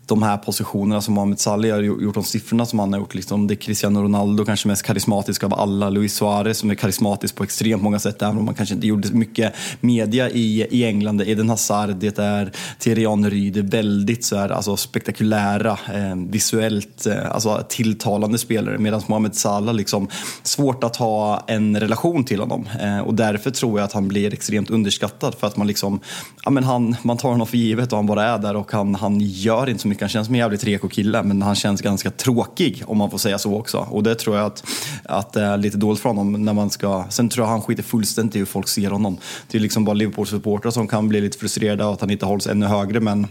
[0.05, 3.15] de här positionerna som Mohamed Salih har gjort, de siffrorna som han har gjort.
[3.15, 5.89] Liksom, det är Cristiano Ronaldo, kanske mest karismatisk av alla.
[5.89, 9.13] Luis Suarez som är karismatisk på extremt många sätt, även om man kanske inte gjorde
[9.13, 11.21] mycket media i, i England.
[11.21, 17.05] Eden Hazard, det är Thierry Henry, det är väldigt så här, alltså, spektakulära, eh, visuellt
[17.05, 18.77] eh, alltså, tilltalande spelare.
[18.77, 20.07] Medan Mohamed Salah, liksom,
[20.43, 22.67] svårt att ha en relation till honom.
[22.81, 25.35] Eh, och därför tror jag att han blir extremt underskattad.
[25.35, 25.99] För att man liksom,
[26.45, 28.95] ja men han, man tar honom för givet och han bara är där och han,
[28.95, 29.92] han gör inte så mycket.
[30.01, 33.17] Han känns som en jävligt reko kille, men han känns ganska tråkig om man får
[33.17, 33.77] säga så också.
[33.77, 34.63] Och det tror jag att,
[35.03, 37.05] att det är lite dåligt för honom när man ska...
[37.09, 39.17] Sen tror jag han skiter fullständigt i hur folk ser honom.
[39.51, 42.47] Det är liksom bara Liverpool-supportrar som kan bli lite frustrerade och att han inte hålls
[42.47, 43.27] ännu högre, men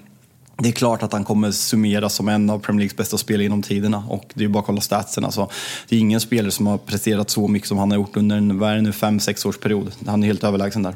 [0.57, 3.63] det är klart att han kommer summeras som en av Premier Leagues bästa spelare genom
[3.63, 5.25] tiderna och det är bara att kolla statsen.
[5.25, 5.51] Alltså,
[5.89, 8.59] det är ingen spelare som har presterat så mycket som han har gjort under en,
[8.59, 9.93] vad är det nu, fem, sex års period.
[10.07, 10.95] Han är helt överlägsen där.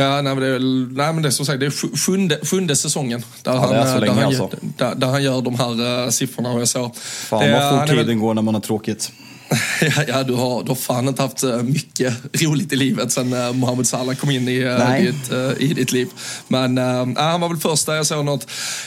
[0.00, 0.58] Ja, nej, men det
[1.02, 4.00] nej, men det är som sagt det är sjunde, sjunde säsongen där, ja, han, där,
[4.00, 4.50] länge, han, alltså.
[4.76, 6.52] där, där, han gör de här uh, siffrorna.
[6.52, 6.90] Och jag så.
[6.94, 9.12] Fan vad fort tiden går när man har tråkigt.
[10.08, 13.52] ja, du har, du har fan inte haft eh, mycket roligt i livet sen uh,
[13.52, 16.08] Mohamed Salah kom in i, uh, ditt, uh, i ditt liv.
[16.48, 16.76] Men
[17.16, 18.46] han var väl första jag såg något.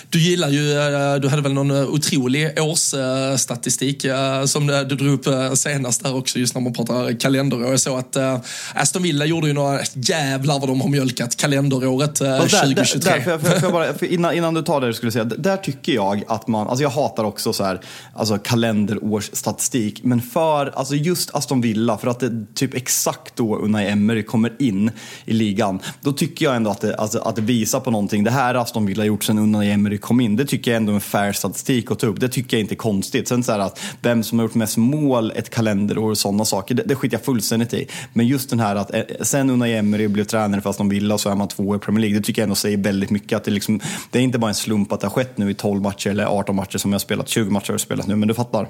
[0.10, 0.74] Du gillar ju,
[1.20, 4.06] du hade väl någon otrolig årsstatistik
[4.46, 7.70] som du drog upp senast där också, just när man pratar kalenderår.
[7.70, 8.44] Jag såg att
[8.74, 13.00] Aston Villa gjorde ju några, jävlar vad de har mjölkat kalenderåret 2023.
[13.00, 15.58] Där, där, för, för, för bara, innan, innan du tar det du skulle säga, där
[15.58, 17.82] tycker jag att man, alltså jag hatar också så här,
[18.14, 23.58] alltså kalenderårsstatistik, men för för alltså just Aston Villa, för att det typ exakt då
[23.58, 24.92] Unai Emery kommer in
[25.26, 28.24] i ligan, då tycker jag ändå att det, alltså, att det visar på någonting.
[28.24, 30.96] Det här Aston Villa gjort sedan Unai Emery kom in, det tycker jag ändå är
[30.96, 32.20] en fair statistik att ta upp.
[32.20, 33.28] Det tycker jag inte är konstigt.
[33.28, 36.76] Sen så här att vem som har gjort mest mål ett kalenderår och sådana saker,
[36.76, 37.88] det, det skiter jag fullständigt i.
[38.14, 41.30] Men just den här att eh, sen Unai Emery blev tränare för Aston Villa så
[41.30, 43.38] är man två i Premier League, det tycker jag ändå säger väldigt mycket.
[43.38, 43.80] Att det, liksom,
[44.12, 46.26] det är inte bara en slump att det har skett nu i 12 matcher eller
[46.26, 48.68] 18 matcher som jag har spelat, 20 matcher har jag spelat nu, men du fattar.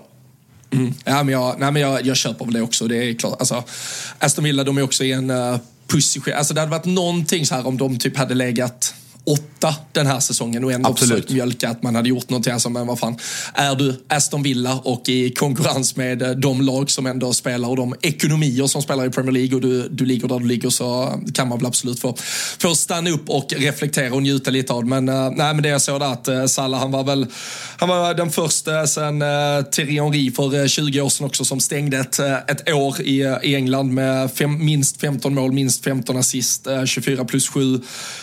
[0.71, 0.93] Mm.
[1.03, 2.87] Ja, men jag, nej, men jag, jag köper väl det också.
[2.87, 3.39] Det är klart.
[3.39, 3.63] Alltså,
[4.19, 5.57] Aston Villa de är också i en uh,
[5.87, 6.33] position.
[6.33, 8.93] Alltså det hade varit någonting så här om de typ hade legat
[9.61, 11.13] åtta den här säsongen och ändå Absolut.
[11.13, 12.53] försökt mjölka att man hade gjort någonting.
[12.53, 13.17] Alltså, men vad fan,
[13.53, 17.75] är du Aston Villa och i konkurrens med eh, de lag som ändå spelar och
[17.75, 21.19] de ekonomier som spelar i Premier League och du, du ligger där du ligger så
[21.33, 22.15] kan man väl absolut få,
[22.59, 24.89] få stanna upp och reflektera och njuta lite av det.
[24.89, 27.25] Men, uh, nej, men det jag såg där att uh, Salah, han var väl
[27.77, 31.59] han var den första sen uh, Thierry Henry för uh, 20 år sedan också som
[31.59, 36.67] stängde ett, ett år i, i England med fem, minst 15 mål, minst 15 assist,
[36.67, 37.81] uh, 24 plus 7.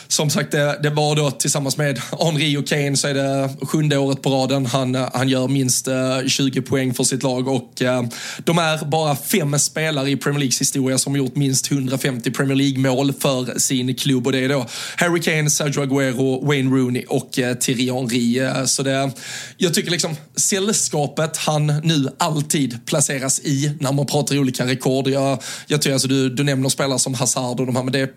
[0.08, 3.98] Som sagt, det, det var då tillsammans med Henri och Kane så är det sjunde
[3.98, 4.66] året på raden.
[4.66, 8.02] Han, eh, han gör minst eh, 20 poäng för sitt lag och eh,
[8.38, 12.56] de är bara fem spelare i Premier Leagues historia som har gjort minst 150 Premier
[12.56, 14.66] League-mål för sin klubb och det är då
[14.96, 18.40] Harry Kane, Sergio Aguero, Wayne Rooney och Thierry Henry.
[18.66, 19.10] Så det,
[19.56, 25.08] jag tycker liksom sällskapet han nu alltid placeras i när man pratar olika rekord.
[25.08, 27.98] Jag, jag tycker alltså du, du nämner spelare som Hazard och de här, men det
[27.98, 28.12] det,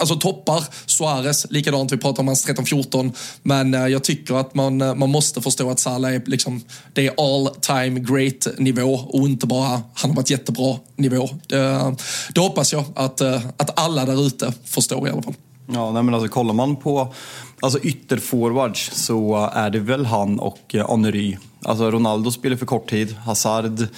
[0.00, 3.12] alltså toppar Suarez, likadant vi pratar om hans 13-14.
[3.42, 6.62] Men eh, jag tycker att man, eh, man måste förstå att Salah är liksom,
[6.92, 11.28] det är all time great nivå och inte bara han har varit jättebra nivå.
[11.46, 11.94] Det,
[12.34, 15.34] det hoppas jag att, eh, att alla där ute förstår i alla fall.
[15.72, 17.14] Ja, nej men alltså kollar man på
[17.60, 21.36] alltså ytterforwards så är det väl han och Henry.
[21.62, 23.88] Alltså Ronaldo spelar för kort tid, Hazard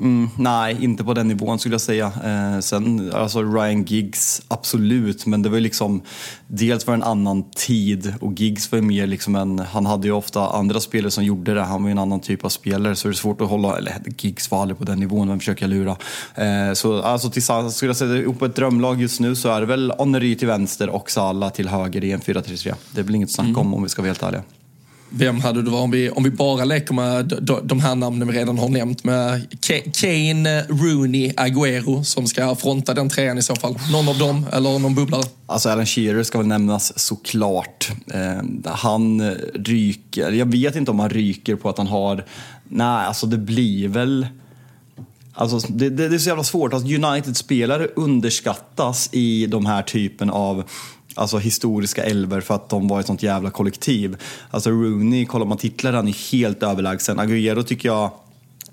[0.00, 2.12] Mm, nej, inte på den nivån skulle jag säga.
[2.24, 6.02] Eh, sen, alltså Ryan Giggs, absolut, men det var ju liksom
[6.46, 10.12] dels var en annan tid och Giggs var ju mer liksom en, han hade ju
[10.12, 13.08] ofta andra spelare som gjorde det, han var ju en annan typ av spelare så
[13.08, 15.70] det är svårt att hålla, eller Giggs var aldrig på den nivån, vem försöker jag
[15.70, 15.96] lura?
[16.34, 19.66] Eh, så alltså tillsammans, skulle jag säga ihop ett drömlag just nu så är det
[19.66, 22.74] väl Henry till vänster och Salah till höger i en 4-3-3.
[22.94, 24.42] Det är väl inget snack om om vi ska vara helt ärliga.
[25.10, 28.38] Vem hade du varit om vi, om vi bara leker med de, här namnen vi
[28.38, 29.46] redan har nämnt med
[29.94, 33.78] Kane, Rooney, Agüero som ska fronta den trean i så fall?
[33.92, 35.22] Någon av dem eller någon bubblare?
[35.46, 37.90] Alltså Alan Shearer ska väl nämnas såklart.
[38.14, 42.24] Eh, han ryker, jag vet inte om han ryker på att han har,
[42.68, 44.26] nej alltså det blir väl
[45.40, 46.72] Alltså, det, det, det är så jävla svårt.
[46.72, 50.64] Alltså, United-spelare underskattas i de här typen av
[51.18, 54.16] alltså, historiska elver för att de var ett sånt jävla kollektiv.
[54.50, 57.20] Alltså Rooney, kollar man titlar, han är helt överlägsen.
[57.20, 58.10] Agüero tycker jag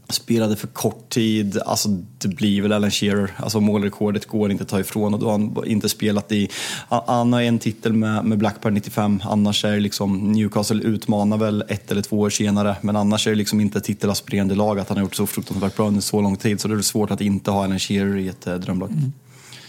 [0.09, 1.59] spelade för kort tid.
[1.65, 3.31] Alltså det blir väl Alan Shearer.
[3.37, 6.49] Alltså målrekordet går inte att ta ifrån och då har han inte spelat i...
[6.89, 9.21] Han har en titel med, med Blackburn 95.
[9.23, 12.75] Annars är liksom Newcastle utmanar väl ett eller två år senare.
[12.81, 15.87] Men annars är det liksom inte titelaspirerande lag att han har gjort så fruktansvärt bra
[15.87, 16.61] under så lång tid.
[16.61, 18.89] Så det är svårt att inte ha Alan Shearer i ett eh, drömlag.
[18.91, 19.13] Mm.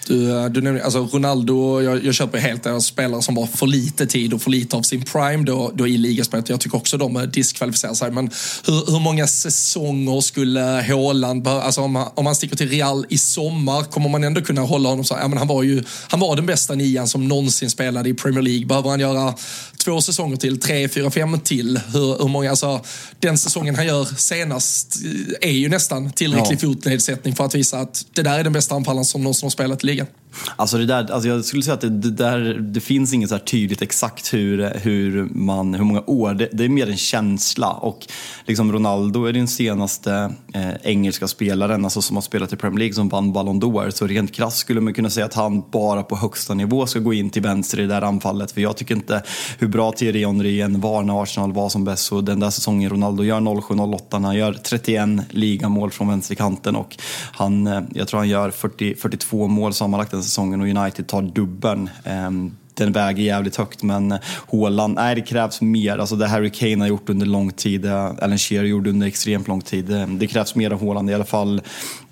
[0.07, 3.67] Du, eh, du nämnde, alltså Ronaldo, jag, jag köper helt det, spelare som var för
[3.67, 6.49] lite tid och för lite av sin prime då, då i ligaspelet.
[6.49, 8.11] Jag tycker också de eh, diskvalificerar sig.
[8.11, 8.31] Men
[8.67, 11.63] hur, hur många säsonger skulle Haaland, behöva...
[11.63, 14.89] alltså om, han, om han sticker till Real i sommar, kommer man ändå kunna hålla
[14.89, 18.09] honom så ja, men han var ju han var den bästa nian som någonsin spelade
[18.09, 18.67] i Premier League.
[18.67, 19.35] Behöver han göra
[19.87, 21.80] två säsonger till, tre, fyra, fem till?
[21.93, 22.80] Hur, hur många, alltså
[23.20, 24.97] den säsongen han gör senast
[25.41, 26.68] är ju nästan tillräcklig ja.
[26.68, 29.84] fotnedsättning för att visa att det där är den bästa anfallaren som någonsin har spelat
[29.84, 30.07] i ligan.
[30.57, 33.39] Alltså det där, alltså jag skulle säga att det, det, där, det finns inget så
[33.39, 36.34] tydligt exakt hur, hur, man, hur många år.
[36.34, 37.70] Det, det är mer en känsla.
[37.70, 38.07] Och
[38.47, 42.95] liksom Ronaldo är den senaste eh, engelska spelaren alltså som har spelat i Premier League
[42.95, 43.91] som vann Ballon d'Or.
[43.91, 47.14] Så rent krasst skulle man kunna säga att han bara på högsta nivå ska gå
[47.14, 48.53] in till vänster i det där anfallet.
[48.53, 49.22] För jag tycker inte
[49.59, 52.05] hur bra Thierry Henry än var när Arsenal var som bäst.
[52.05, 56.97] Så den där säsongen Ronaldo gör 07-08, när han gör 31 ligamål från vänsterkanten och
[57.32, 61.22] han, eh, jag tror han gör 40, 42 mål sammanlagt den säsongen och United tar
[61.22, 61.91] dubben.
[62.05, 64.18] Ehm, den väger jävligt högt men eh,
[64.53, 65.99] Haaland, nej det krävs mer.
[65.99, 69.49] Alltså det Harry Kane har gjort under lång tid, det Alan Shearer gjorde under extremt
[69.49, 69.91] lång tid.
[69.91, 71.62] Ehm, det krävs mer av Haaland i alla fall.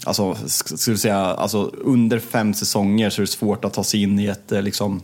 [0.04, 4.18] Alltså, skulle säga, alltså under fem säsonger så är det svårt att ta sig in
[4.18, 5.02] i ett eh, liksom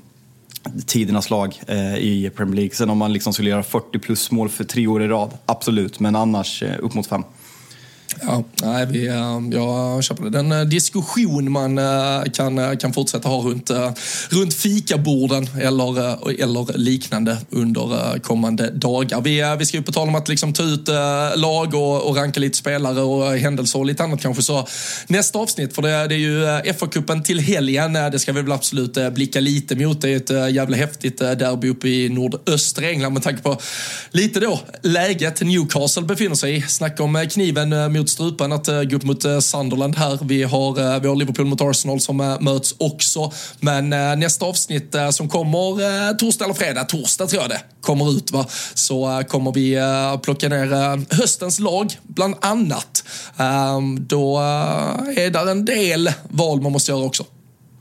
[0.86, 2.74] tidernas lag eh, i Premier League.
[2.74, 6.00] Sen om man liksom skulle göra 40 plus mål för tre år i rad, absolut.
[6.00, 7.24] Men annars eh, upp mot fem.
[8.18, 10.30] Ja, nej, vi, eh, jag köper det.
[10.30, 13.70] Den eh, diskussion man eh, kan, kan fortsätta ha runt,
[14.30, 19.20] runt fikaborden eller, eller liknande under kommande dagar.
[19.20, 20.88] Vi, vi ska ju på tal om att liksom ta ut
[21.34, 24.42] lag och, och ranka lite spelare och händelser och lite annat kanske.
[24.42, 24.66] Så
[25.06, 27.92] nästa avsnitt, för det, det är ju FA-cupen till helgen.
[27.92, 30.00] Det ska vi väl absolut blicka lite mot.
[30.00, 33.60] Det är ett jävla häftigt derby uppe i nordöstra England med tanke på
[34.10, 36.62] lite då läget Newcastle befinner sig i.
[36.62, 40.18] Snacka om kniven mot strupen att eh, gå upp mot eh, Sunderland här.
[40.22, 43.32] Vi har, eh, vi har Liverpool mot Arsenal som möts också.
[43.60, 43.90] Men
[44.20, 48.46] nästa avsnitt som kommer torsdag eller fredag, torsdag tror jag det, kommer ut va.
[48.74, 49.78] Så kommer vi
[50.22, 53.04] plocka ner höstens lag bland annat.
[53.36, 57.24] Ehm, då är där en del val man måste göra också.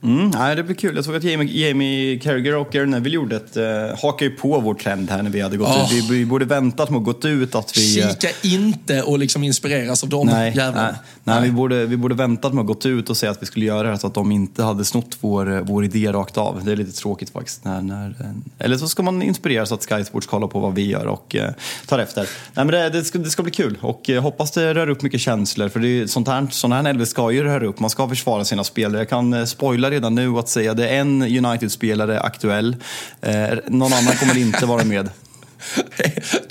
[0.03, 0.95] Mm, nej, det blir kul.
[0.95, 3.63] Jag såg att Jamie, Jamie Carragher och Gary Neville gjorde ett, eh,
[4.01, 5.83] hakar ju på vår trend här när vi hade gått Ja.
[5.85, 5.91] ut.
[6.09, 7.99] Vi, vi borde väntat med att gått ut att vi...
[8.01, 10.87] eh, Kika inte och liksom inspireras av dem Nej, jävlarna.
[10.87, 13.45] nej, nej, Vi, borde, vi borde väntat med att gått ut och säga att vi
[13.45, 16.37] skulle göra det här så att de inte hade snott vår, eh, vår idé rakt
[16.37, 16.65] av.
[16.65, 17.65] Det är lite tråkigt faktiskt.
[17.65, 18.25] När, när, eh,
[18.59, 21.49] eller så ska man inspireras att Sky Sports kollar på vad vi gör och eh,
[21.87, 22.21] tar efter.
[22.53, 25.01] Nej, men det, det, ska, det ska bli kul och eh, hoppas det rör upp
[25.01, 25.69] mycket känslor.
[25.69, 27.79] För det är, sånt här, sån här Elvis ska ju röra upp.
[27.79, 28.97] Man ska försvara sina spelare.
[29.01, 32.75] Jag kan eh, spoila redan nu att säga det är en United-spelare aktuell.
[33.21, 33.33] Eh,
[33.67, 35.09] någon annan kommer inte vara med.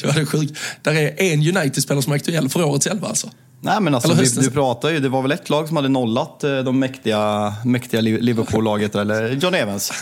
[0.01, 0.59] det var det sjukt.
[0.83, 3.31] Där är en United-spelare som är aktuell för årets elva alltså.
[3.61, 6.45] Nej men alltså, vi, du pratar ju, det var väl ett lag som hade nollat
[6.45, 9.93] eh, de mäktiga, mäktiga Li- Liverpool-laget, eller John Evans.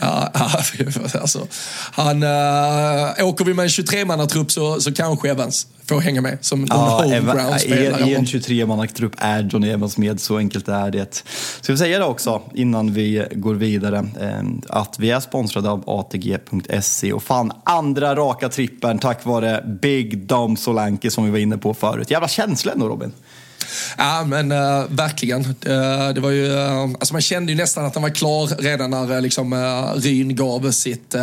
[0.00, 0.30] Ja,
[1.20, 1.46] alltså,
[1.92, 6.60] han, äh, åker vi med en 23-mannatrupp så, så kanske Evans får hänga med som
[6.60, 8.08] någon Ja, Eva- homeground-spelare.
[8.10, 11.24] I en 23-mannatrupp är John Evans med, så enkelt är det.
[11.60, 15.84] Ska vi säga det också, innan vi går vidare, eh, att vi är sponsrade av
[15.86, 21.58] ATG.se och fan andra raka trippen tack vare Big Dom Solanke som vi var inne
[21.58, 22.10] på förut.
[22.10, 23.12] Jävla känsla ändå Robin.
[23.98, 25.44] Ja, men uh, verkligen.
[25.44, 28.90] Uh, det var ju, uh, alltså man kände ju nästan att han var klar redan
[28.90, 31.20] när uh, liksom, uh, Ryn gav sitt, uh,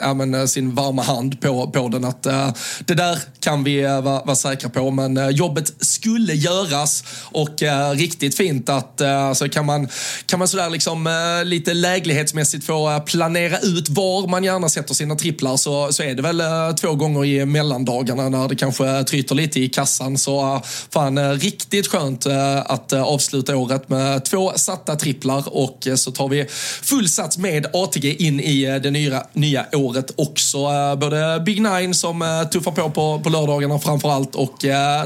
[0.00, 2.04] ja, men, uh, sin varma hand på, på den.
[2.04, 2.48] Att uh,
[2.84, 7.62] det där kan vi uh, vara vara säkra på, men uh, jobbet skulle göras och
[7.62, 9.88] uh, riktigt fint att uh, så kan man,
[10.26, 14.94] kan man sådär liksom, uh, lite läglighetsmässigt få uh, planera ut var man gärna sätter
[14.94, 19.04] sina tripplar så, så är det väl uh, två gånger i mellandagarna när det kanske
[19.04, 20.18] tryter lite i kassan.
[20.18, 21.32] Så uh, fan, uh,
[21.76, 26.28] riktigt skönt uh, att uh, avsluta året med två satta tripplar och uh, så tar
[26.28, 26.46] vi
[26.82, 30.58] full sats med ATG in i det nya, nya året också.
[31.00, 34.58] Både Big Nine som tuffar på på, på lördagarna framför allt och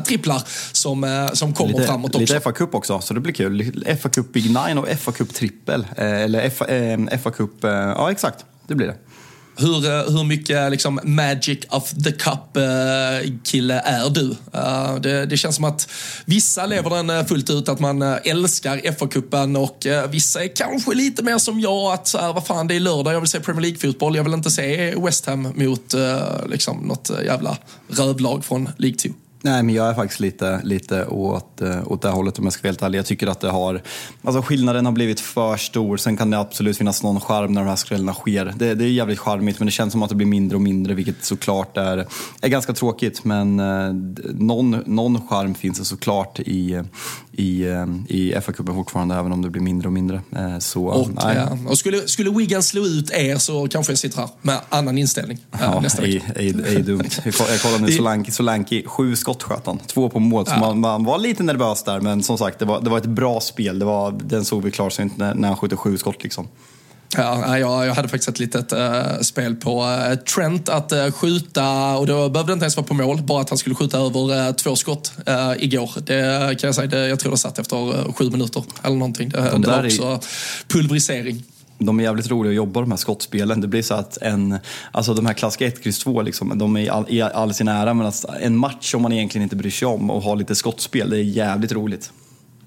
[0.06, 0.42] tripplar
[0.72, 2.20] som, som kommer framåt också.
[2.20, 3.62] Lite FA-cup också, så det blir kul.
[3.86, 5.86] FA-cup Big Nine och FA-cup trippel.
[5.96, 8.96] Eh, Eller FA, eh, FA-cup, eh, ja exakt, det blir det.
[9.60, 14.36] Hur, eh, hur mycket liksom, magic of the cup-kille eh, är du?
[14.54, 15.90] Eh, det, det känns som att
[16.24, 21.38] vissa lever den fullt ut, att man älskar FA-cupen och vissa är kanske lite mer
[21.38, 24.16] som jag, att så här, vad fan, det är lördag, jag vill se Premier League-fotboll,
[24.16, 25.94] jag vill inte se West Ham mot
[26.46, 27.56] liksom, något jävla
[27.88, 29.08] rövlag från League 2.
[29.42, 32.62] Nej, men jag är faktiskt lite, lite åt, eh, åt det hållet om jag ska
[32.62, 32.98] vara helt ärlig.
[32.98, 33.82] Jag tycker att det har,
[34.22, 35.96] alltså skillnaden har blivit för stor.
[35.96, 38.54] Sen kan det absolut finnas någon charm när de här skrällarna sker.
[38.56, 40.94] Det, det är jävligt charmigt, men det känns som att det blir mindre och mindre,
[40.94, 42.06] vilket såklart är,
[42.40, 43.24] är ganska tråkigt.
[43.24, 43.92] Men eh,
[44.34, 46.82] någon, någon charm finns det såklart i,
[47.32, 50.20] i, eh, i FA-cupen fortfarande, även om det blir mindre och mindre.
[50.36, 51.46] Eh, så, Och, nej.
[51.68, 55.38] och skulle, skulle Wigan slå ut er så kanske jag sitter här med annan inställning
[55.52, 56.32] eh, Ja, nästa ej, vecka.
[56.40, 57.02] ej, ej dumt.
[57.24, 59.78] Jag koll- jag kollar nu Solanke, Solanke, sju skott sköt han.
[59.78, 62.00] Två på mål, så man, man var lite nervös där.
[62.00, 63.78] Men som sagt, det var, det var ett bra spel.
[63.78, 66.48] Det var, den såg vi klar sig inte när, när han skjuter sju skott liksom.
[67.16, 71.96] Ja, jag, jag hade faktiskt ett litet uh, spel på uh, Trent att uh, skjuta,
[71.96, 74.52] och då behövde det inte ens vara på mål, bara att han skulle skjuta över
[74.52, 75.12] två skott
[75.56, 75.90] igår.
[75.96, 79.28] Det kan jag säga, det, jag tror det satt efter sju minuter eller någonting.
[79.28, 80.28] Det, De det var där är- också
[80.68, 81.42] pulverisering.
[81.80, 83.60] De är jävligt roliga att jobba de här skottspelen.
[83.60, 84.58] Det blir så att en,
[84.92, 87.68] alltså de här klassiska 1, X, 2, liksom, de är i all, i all sin
[87.68, 87.94] ära.
[87.94, 91.10] Men alltså en match som man egentligen inte bryr sig om och har lite skottspel,
[91.10, 92.12] det är jävligt roligt.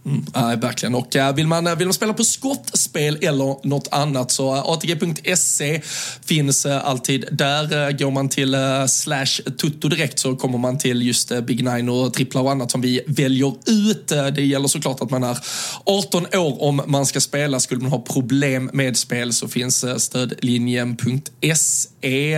[0.05, 0.95] Mm, nej, verkligen.
[0.95, 4.61] Och eh, vill, man, eh, vill man spela på skottspel eller något annat så eh,
[4.65, 5.81] ATG.se
[6.25, 7.91] finns alltid där.
[7.91, 12.13] Går man till uh, slash tutto direkt så kommer man till just Big Nine och
[12.13, 14.07] tripplar och annat som vi väljer ut.
[14.07, 15.37] Det gäller såklart att man är
[15.85, 17.59] 18 år om man ska spela.
[17.59, 22.29] Skulle man ha problem med spel så finns stödlinjen.se.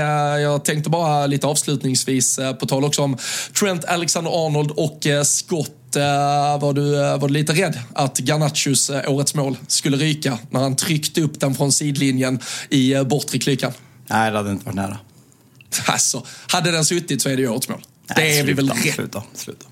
[0.41, 3.17] Jag tänkte bara lite avslutningsvis på tal också om
[3.59, 5.84] Trent Alexander-Arnold och skott.
[5.95, 9.97] Scott eh, var du, eh, var du lite rädd att Garnachos eh, årets mål skulle
[9.97, 12.39] ryka när han tryckte upp den från sidlinjen
[12.69, 13.71] i bortre klykan?
[14.07, 14.97] Nej, det hade inte varit nära.
[15.87, 17.85] Alltså, hade den suttit så är det ju årets mål.
[18.07, 18.95] Nej, det är vi väl sluta, rätt.
[18.95, 19.65] Sluta, sluta.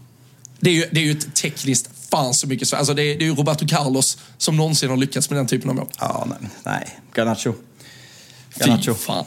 [0.59, 2.73] Det är ju, det är ju ett tekniskt fan så mycket.
[2.73, 5.69] Alltså det, är, det är ju Roberto Carlos som någonsin har lyckats med den typen
[5.69, 5.87] av mål.
[5.99, 6.99] Ja, nej, nej.
[7.15, 7.53] Garnacho.
[8.49, 9.25] Fy fan.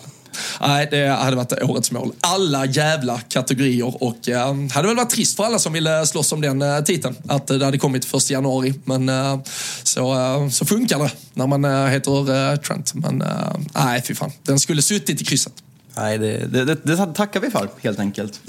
[0.60, 2.12] Nej, det hade varit årets mål.
[2.20, 6.40] Alla jävla kategorier och eh, hade väl varit trist för alla som ville slåss om
[6.40, 8.74] den eh, titeln att eh, det hade kommit 1 januari.
[8.84, 9.40] Men eh,
[9.82, 12.94] så, eh, så funkar det när man eh, heter eh, Trent.
[12.94, 14.32] Men eh, nej, fy fan.
[14.42, 15.52] Den skulle suttit i krysset.
[15.96, 18.40] Nej, det, det, det, det tackar vi för helt enkelt.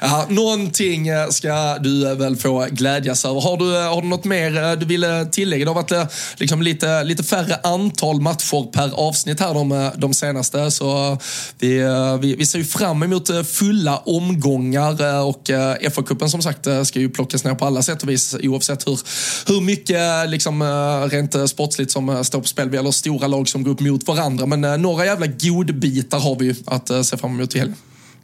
[0.00, 3.40] Ja, någonting eh, ska du eh, väl få glädjas över.
[3.40, 5.64] Har du, eh, har du något mer du vill tillägga?
[5.64, 10.70] Det har varit liksom lite, lite färre antal matcher per avsnitt här de, de senaste.
[10.70, 11.18] Så
[11.58, 11.80] vi,
[12.20, 17.44] vi, vi ser ju fram emot fulla omgångar och FA-cupen som sagt ska ju plockas
[17.44, 19.00] ner på alla sätt och vis oavsett hur,
[19.46, 20.62] hur mycket liksom,
[21.10, 22.70] rent sportsligt som står på spel.
[22.70, 24.46] Vi har stora lag som går upp mot varandra.
[24.46, 27.76] Men några jävla godbitar har vi ju att se fram emot i helgen.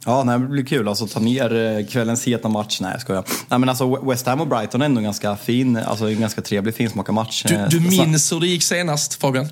[0.05, 0.87] Ja, nej, det blir kul.
[0.87, 2.79] Alltså ta ner eh, kvällens heta match.
[2.81, 3.23] Nej, jag skojar.
[3.47, 6.41] Nej, men alltså West Ham och Brighton är ändå en ganska fin, alltså en ganska
[6.41, 7.43] trevlig finsmakarmatch.
[7.43, 9.45] Du, du eh, minns hur det gick senast, Fabian?
[9.45, 9.51] Eh,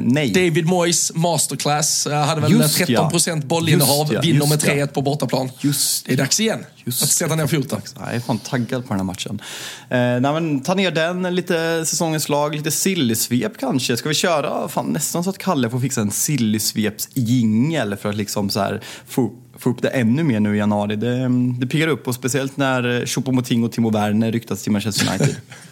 [0.00, 0.32] nej.
[0.34, 5.02] David Moyes masterclass eh, hade väl just 13 procent bollinnehav, ja, vinner med 3-1 på
[5.02, 5.50] bortaplan.
[5.60, 6.64] Just det är dags igen.
[6.84, 7.80] Just att sätta ner foten.
[7.98, 9.42] Jag är fan taggad på den här matchen.
[9.90, 13.96] Eh, nej, men, ta ner den, lite säsongens lag, lite sillysvep kanske.
[13.96, 18.50] Ska vi köra fan, nästan så att Kalle får fixa en sillysveps-jingel för att liksom
[18.50, 20.96] så här, få få upp det ännu mer nu i januari.
[20.96, 21.28] Det,
[21.58, 25.36] det piggar upp och speciellt när Choupo-Moting och Timo Werner ryktas till Manchester United.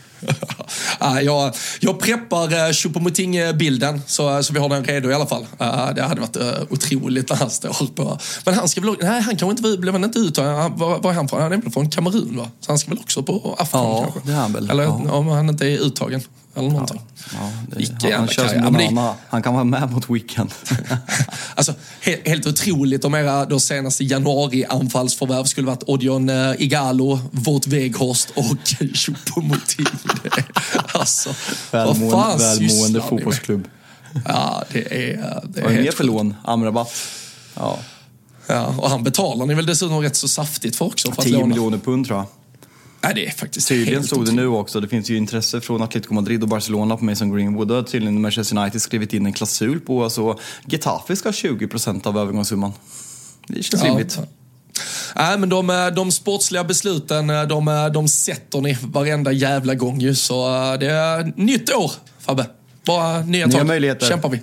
[1.01, 5.43] ja, jag, jag preppar uh, Choupo-Moting-bilden så, så vi har den redo i alla fall.
[5.43, 6.37] Uh, det hade varit
[6.71, 8.19] otroligt när han står på...
[8.45, 10.77] Men han ska väl Nej, han kanske inte blev han inte uttagen.
[10.77, 11.43] Var, var är han från?
[11.43, 12.51] Han är väl från Kamerun va?
[12.61, 14.21] Så han ska väl också på Afton ja, kanske?
[14.25, 14.71] det är han väl.
[14.71, 15.13] Eller ja.
[15.13, 16.23] om han inte är uttagen.
[16.55, 17.01] Eller någonting.
[17.33, 17.53] Ja,
[18.01, 19.15] det, han, kör som banana.
[19.29, 20.55] Han kan vara med mot Weekend.
[21.55, 27.67] alltså, helt, helt otroligt om era då senaste januari-anfallsförvärv skulle varit Odion uh, Igalo, Vought
[27.67, 28.45] Weghorst och
[28.95, 29.87] Choupo-Moting.
[30.93, 31.35] alltså,
[31.71, 33.69] välmående, välmående fotbollsklubb.
[34.29, 35.43] Ja, det är...
[35.45, 36.35] Det är Vad är det för lån?
[36.45, 36.93] Amrabat?
[37.55, 37.79] Ja.
[38.47, 38.75] ja.
[38.79, 41.13] Och han betalar ni väl dessutom rätt så saftigt för också?
[41.13, 42.27] För 10 miljoner pund tror jag.
[43.03, 46.15] Nej, det är faktiskt Tydligen stod det nu också, det finns ju intresse från Atletico
[46.15, 47.69] Madrid och Barcelona på Mason Greenwood.
[47.69, 52.07] Då har tydligen Manchester United skrivit in en klausul på, alltså Getafe ska ha 20%
[52.07, 52.73] av övergångssumman.
[53.47, 53.91] Det känns ja.
[53.91, 54.19] rimligt.
[55.17, 59.75] Nej, men de, eh, de sportsliga besluten, eh, de, eh, de sätter ni varenda jävla
[59.75, 60.15] gång ju.
[60.15, 60.49] Så
[60.81, 62.47] det är nytt år, Fabbe.
[62.87, 63.67] Bara nya, nya tag.
[63.67, 64.07] möjligheter.
[64.07, 64.41] kämpar vi.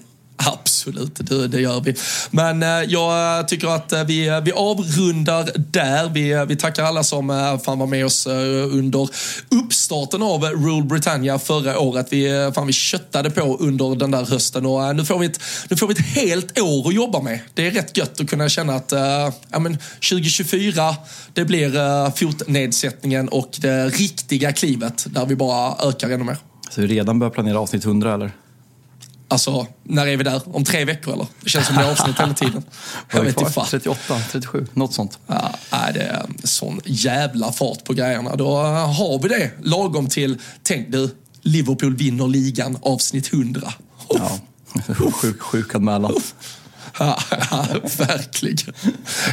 [0.53, 1.95] Absolut, det, det, gör vi.
[2.31, 6.09] Men eh, jag eh, tycker att eh, vi, eh, vi avrundar där.
[6.09, 9.09] Vi, eh, vi tackar alla som fan var med oss under
[9.63, 12.07] uppstarten av Rule Britannia förra året.
[12.09, 15.39] Vi, fan, vi köttade på under den där hösten och nu får, vi ett,
[15.69, 17.39] nu får vi ett helt år att jobba med.
[17.53, 18.91] Det är rätt gött att kunna känna att
[19.51, 19.77] ja, men
[20.09, 20.95] 2024,
[21.33, 26.37] det blir fotnedsättningen och det riktiga klivet där vi bara ökar ännu mer.
[26.69, 28.31] Så vi redan börjar planera avsnitt 100 eller?
[29.29, 30.41] Alltså, när är vi där?
[30.55, 31.27] Om tre veckor eller?
[31.43, 32.63] Det känns som det är avsnitt hela tiden.
[33.11, 35.19] Jag vet inte 38, 37, något sånt.
[35.27, 35.51] Ja,
[35.93, 38.35] det är sån jävla fart på grejerna.
[38.35, 41.09] Då har vi det lagom till, tänk du,
[41.41, 43.73] Liverpool vinner ligan avsnitt 100.
[44.09, 44.31] Ja,
[45.11, 46.13] sjuk, sjuk anmälan.
[46.99, 47.19] Ja,
[47.51, 47.65] ja,
[47.97, 48.73] verkligen.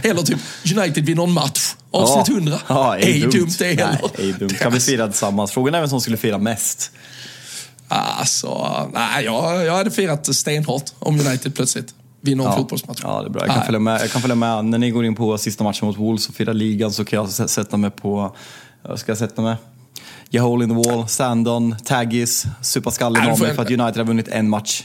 [0.03, 0.39] Eller typ
[0.77, 1.75] United vinner en match.
[1.91, 2.59] Avsnitt 100.
[2.69, 3.31] Ja, ej dumt.
[3.31, 3.99] dumt det heller.
[4.03, 4.49] Nej, ej dumt.
[4.49, 5.53] Kan vi fira tillsammans?
[5.53, 6.91] Frågan är vem som skulle fira mest.
[7.95, 12.57] Alltså, nej, jag, jag hade firat stenhårt om United plötsligt vinner en ja.
[12.57, 13.01] fotbollsmatch.
[13.03, 13.47] Ja, det är bra.
[13.47, 14.65] Jag kan, följa med, jag kan följa med.
[14.65, 17.51] När ni går in på sista matchen mot Wolves och firar ligan så kan jag
[17.51, 18.37] sätta mig på...
[18.83, 19.57] Jag ska sätta mig?
[20.31, 24.05] Get hole in the wall, Sandon, Taggis, supa skallen av mig för att United har
[24.05, 24.85] vunnit en match.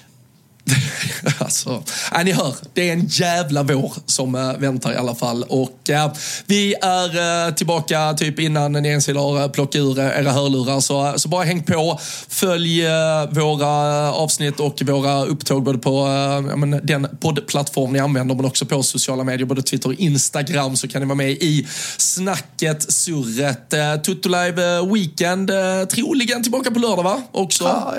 [1.39, 1.84] alltså,
[2.15, 5.43] äh, ni hör, det är en jävla vår som äh, väntar i alla fall.
[5.43, 6.11] Och äh,
[6.45, 10.80] vi är äh, tillbaka typ innan ni ens har plockat ur era hörlurar.
[10.80, 11.99] Så, så bara häng på.
[12.28, 13.70] Följ äh, våra
[14.13, 18.84] avsnitt och våra upptåg både på äh, men, den poddplattform ni använder men också på
[18.84, 21.67] sociala medier, både Twitter och Instagram så kan ni vara med i
[21.97, 23.74] snacket, surret.
[23.74, 27.22] Äh, Tutto Live Weekend, äh, troligen tillbaka på lördag va?
[27.32, 27.63] Också.
[27.63, 27.93] Ja,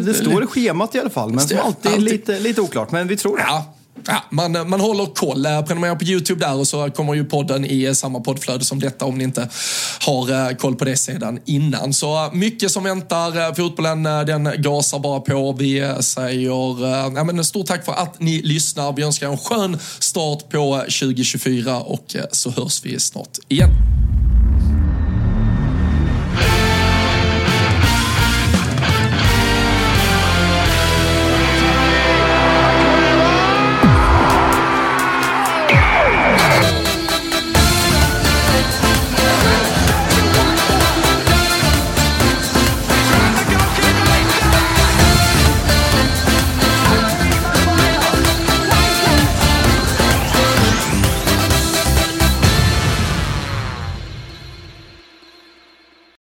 [0.00, 1.30] det står i schemat i alla fall.
[1.30, 3.42] Men som alltid lite, lite oklart, men vi tror det.
[3.42, 3.74] Ja.
[4.06, 5.46] Ja, man, man håller koll.
[5.46, 8.80] Eh, prenumerera på YouTube där och så kommer ju podden i eh, samma poddflöde som
[8.80, 9.48] detta om ni inte
[10.00, 11.92] har eh, koll på det sedan innan.
[11.92, 13.54] Så mycket som väntar.
[13.54, 15.52] Fotbollen den gasar bara på.
[15.52, 16.50] Vi säger
[17.16, 18.92] ja, men stort tack för att ni lyssnar.
[18.92, 23.70] Vi önskar en skön start på 2024 och så hörs vi snart igen.